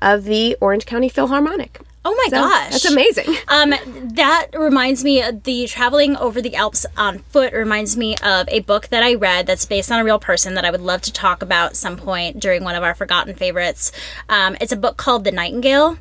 [0.02, 1.80] of the Orange County Philharmonic.
[2.06, 2.72] Oh my So, gosh.
[2.72, 3.36] That's amazing.
[3.50, 3.74] Um,
[4.14, 8.62] that reminds me of the traveling over the Alps on foot reminds me of a
[8.62, 11.12] book that I read that's based on a real person that I would love to
[11.14, 13.91] talk about some point during one of our forgotten favorites.
[14.30, 15.97] Um, it's a book called The Nightingale,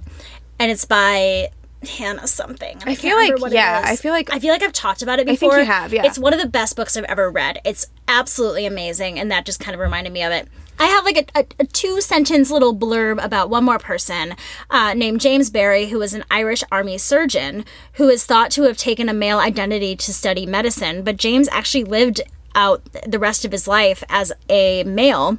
[0.61, 1.49] and it's by
[1.97, 2.77] Hannah something.
[2.87, 3.83] I, can't feel like- yeah.
[3.85, 5.53] I feel like- I feel like I've talked about it before.
[5.55, 6.07] I think you have, yeah.
[6.07, 7.61] It's one of the best books I've ever read.
[7.65, 10.49] It's absolutely amazing, and that just kind of reminded me of it.
[10.79, 14.35] I have like a, a, a two sentence little blurb about one more person
[14.71, 17.65] uh, named James Barry, who is an Irish army surgeon
[17.95, 21.85] who is thought to have taken a male identity to study medicine, but James actually
[21.85, 22.21] lived
[22.55, 25.39] out the rest of his life as a male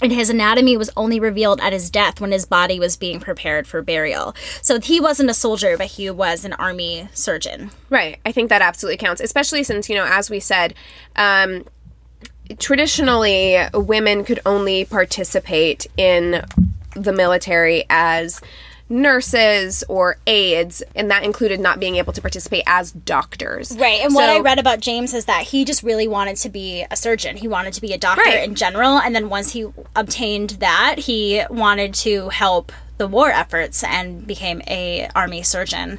[0.00, 3.66] and his anatomy was only revealed at his death when his body was being prepared
[3.66, 4.34] for burial.
[4.62, 7.70] So he wasn't a soldier, but he was an army surgeon.
[7.90, 8.18] Right.
[8.24, 10.74] I think that absolutely counts, especially since, you know, as we said,
[11.16, 11.64] um,
[12.58, 16.44] traditionally women could only participate in
[16.94, 18.40] the military as
[18.90, 23.76] nurses or aides, and that included not being able to participate as doctors.
[23.76, 24.00] Right.
[24.00, 26.96] And what I read about James is that he just really wanted to be a
[26.96, 27.36] surgeon.
[27.36, 28.48] He wanted to be a doctor Right.
[28.48, 28.98] in general.
[28.98, 34.60] And then once he obtained that, he wanted to help the war efforts and became
[34.66, 35.98] a army surgeon.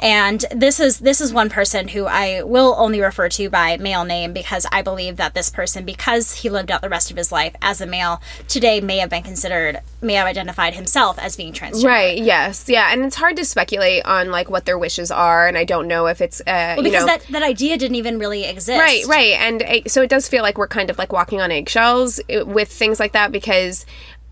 [0.00, 4.04] And this is this is one person who I will only refer to by male
[4.04, 7.30] name because I believe that this person because he lived out the rest of his
[7.30, 11.52] life as a male today may have been considered may have identified himself as being
[11.52, 11.84] transgender.
[11.84, 12.18] Right.
[12.18, 12.68] Yes.
[12.68, 12.92] Yeah.
[12.92, 16.06] And it's hard to speculate on like what their wishes are, and I don't know
[16.06, 17.06] if it's uh, Well, you because know.
[17.06, 18.78] that, that idea didn't even really exist.
[18.78, 21.50] Right, right, and uh, so it does feel like we're kind of like walking on
[21.50, 23.84] eggshells uh, with things like that because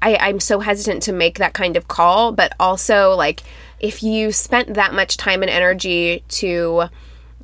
[0.02, 3.42] I, I'm so hesitant to make that kind of call, but also like
[3.80, 6.84] if you spent that much time and energy to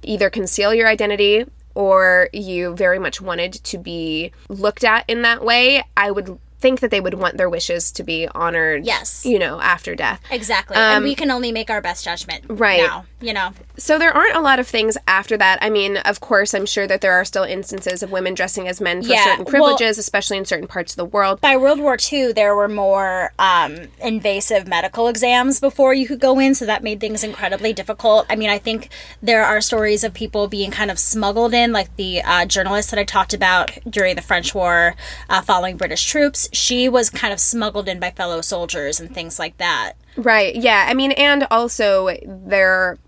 [0.03, 1.45] either conceal your identity
[1.75, 6.81] or you very much wanted to be looked at in that way, I would think
[6.81, 8.87] that they would want their wishes to be honored.
[8.87, 9.27] Yes.
[9.27, 10.21] you know, after death.
[10.31, 10.77] Exactly.
[10.77, 12.81] and we can only make our best judgment Um, Right.
[12.81, 13.51] now, you know.
[13.77, 15.59] So there aren't a lot of things after that.
[15.61, 18.81] I mean, of course, I'm sure that there are still instances of women dressing as
[18.81, 21.41] men for Yeah, certain well- privileges, especially in certain parts of the world.
[21.41, 26.39] By World War II, there were more um, invasive medical exams before you could go
[26.39, 28.27] in, so that made things incredibly difficult.
[28.31, 28.89] I mean, I think
[29.23, 33.01] there are stories of people being kind of smuggled in, like the uh, journalist that
[33.01, 34.95] I talked about during the French War
[35.29, 36.49] uh, following British troops.
[36.53, 39.95] She was kind of smuggled in by fellow soldiers and things like that.
[40.17, 40.55] Right.
[40.55, 40.87] Yeah.
[40.89, 42.99] I mean, and also there.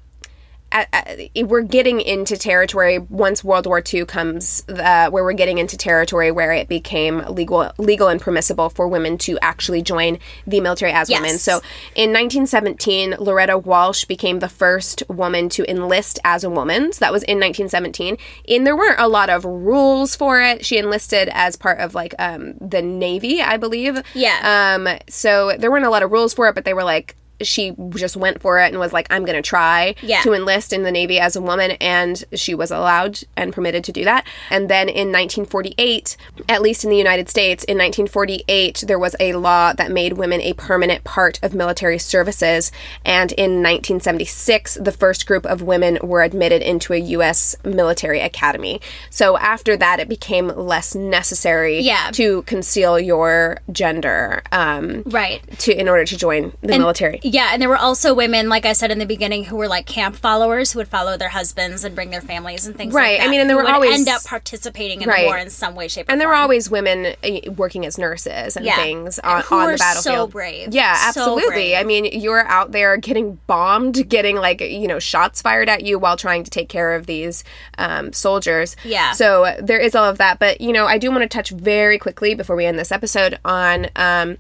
[1.45, 6.31] We're getting into territory once World War II comes, uh, where we're getting into territory
[6.31, 11.09] where it became legal, legal and permissible for women to actually join the military as
[11.09, 11.21] Yes.
[11.21, 11.39] women.
[11.39, 11.61] So,
[11.95, 16.93] in 1917, Loretta Walsh became the first woman to enlist as a woman.
[16.93, 18.17] So that was in 1917.
[18.49, 20.65] And there weren't a lot of rules for it.
[20.65, 24.03] She enlisted as part of like um, the Navy, I believe.
[24.15, 24.75] Yeah.
[24.77, 24.89] Um.
[25.09, 27.17] So there weren't a lot of rules for it, but they were like
[27.47, 30.21] she just went for it and was like, I'm going to try Yeah.
[30.23, 31.73] to enlist in the Navy as a woman.
[31.81, 34.27] And she was allowed and permitted to do that.
[34.51, 36.17] And then in 1948,
[36.49, 40.41] at least in the United States, in 1948, there was a law that made women
[40.41, 42.71] a permanent part of military services.
[43.05, 47.57] And in 1976, the first group of women were admitted into a U.S.
[47.65, 48.81] military academy.
[49.11, 52.11] So after that, it became less necessary Yeah.
[52.13, 55.43] to conceal your gender um, Right.
[55.61, 57.21] to in order to join the military.
[57.35, 59.87] Yeah, and there were also women, like I said in the beginning, who were like
[59.87, 63.27] camp followers who would follow their husbands and bring their families and things Right, like
[63.27, 65.23] I mean, and there were always- end up participating in Right.
[65.23, 66.13] the war in some way, shape, or form.
[66.15, 68.77] And there were always women uh, working as nurses and Yeah.
[68.77, 70.31] things on, Who on the so battlefield.
[70.33, 70.69] brave.
[70.73, 71.47] Yeah, So absolutely.
[71.55, 71.77] brave.
[71.79, 75.99] I mean, you're out there getting bombed, getting like you know shots fired at you
[75.99, 77.43] while trying to take care of these
[77.79, 78.77] um, soldiers.
[78.85, 79.11] Yeah.
[79.13, 81.99] So there is all of that, but you know, I do want to touch very
[81.99, 83.89] quickly before we end this episode on.
[83.97, 84.37] Um,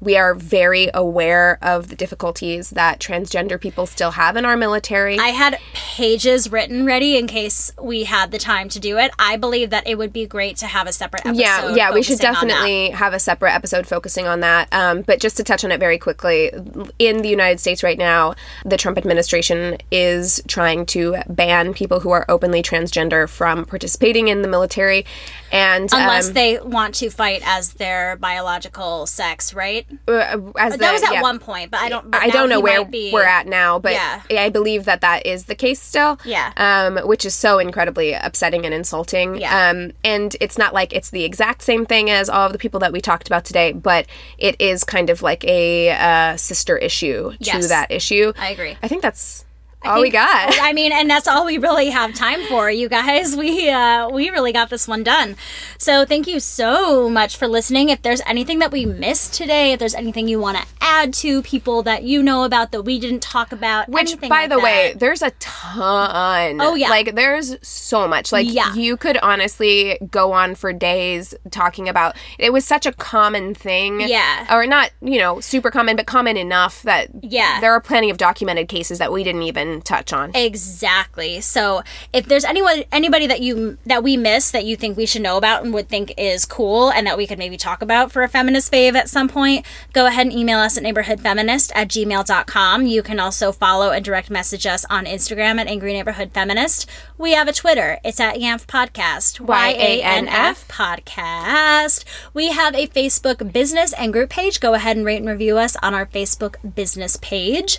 [0.00, 5.18] we are very aware of the difficulties that transgender people still have in our military.
[5.18, 9.10] I had pages written ready in case we had the time to do it.
[9.18, 11.40] I believe that it would be great to have a separate episode.
[11.40, 12.54] yeah yeah we should focusing on that.
[12.54, 15.80] definitely have a separate episode focusing on that um, but just to touch on it
[15.80, 16.50] very quickly
[16.98, 18.34] in the united states right now
[18.64, 24.42] the trump administration is trying to ban people who are openly transgender from participating in
[24.42, 25.04] the military
[25.50, 29.86] and Unless um, they want to fight as their biological sex, right?
[30.06, 30.12] Uh,
[30.58, 31.22] as that the- was at yeah.
[31.22, 32.10] one point, but I don't.
[32.10, 34.20] but I don't know where be- we're at now, but Yeah.
[34.30, 36.18] I believe that that is the case still.
[36.24, 36.52] Yeah.
[36.56, 39.36] Um, which is so incredibly upsetting and insulting.
[39.36, 39.70] Yeah.
[39.70, 42.80] Um, and it's not like it's the exact same thing as all of the people
[42.80, 44.06] that we talked about today, but
[44.38, 47.68] it is kind of like a uh, sister issue to Yes.
[47.68, 48.32] that issue.
[48.38, 48.76] I agree.
[48.82, 49.44] I think that's
[49.84, 50.58] all we got.
[50.60, 53.36] I mean, and that's all we really have time for, you guys.
[53.48, 55.36] We uh, we really got this one done.
[55.78, 57.88] So thank you so much for listening.
[57.88, 61.40] If there's anything that we missed today, if there's anything you want to add to
[61.42, 64.94] people that you know about that we didn't talk about, Which, by like the way,
[64.96, 66.60] there's a ton.
[66.60, 66.88] Oh, yeah.
[66.88, 68.32] like there's so much.
[68.32, 68.74] Like Yeah.
[68.74, 72.16] you could honestly go on for days talking about.
[72.38, 74.00] It was such a common thing.
[74.00, 74.52] Yeah.
[74.54, 77.60] or not, you know, super common, but common enough that Yeah.
[77.60, 80.34] there are plenty of documented cases that we didn't even touch on.
[80.34, 81.40] Exactly.
[81.40, 85.22] So if there's anyone anybody that you that we miss that you think we should
[85.22, 88.22] know about and would think is cool and that we could maybe talk about for
[88.22, 92.86] a feminist fave at some point, go ahead and email us at neighborhoodfeminist at gmail.com.
[92.86, 96.88] You can also follow and direct message us on Instagram at Angry Neighborhood Feminist.
[97.16, 97.98] We have a Twitter.
[98.04, 99.40] It's at YANF Podcast.
[99.40, 100.68] Y-A-N-F.
[100.68, 102.04] Podcast.
[102.32, 104.60] We have a Facebook business and group page.
[104.60, 107.78] Go ahead and rate and review us on our Facebook business page.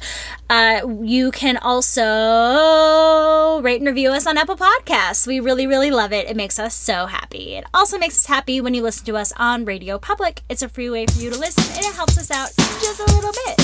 [0.50, 5.26] Uh, you can also rate and review us on Apple Podcasts.
[5.26, 6.28] We really, really love it.
[6.30, 7.56] It makes us so happy.
[7.56, 10.42] It also makes us happy when you listen to us on Radio Public.
[10.50, 12.50] It's a free way for you to listen, and it helps us out
[12.82, 13.58] just a little bit.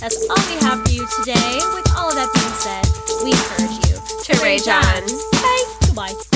[0.00, 1.56] That's all we have for you today.
[1.74, 2.84] With all of that being said,
[3.24, 5.06] we encourage you To rage on.
[5.32, 5.76] Bye.
[5.86, 6.35] Goodbye.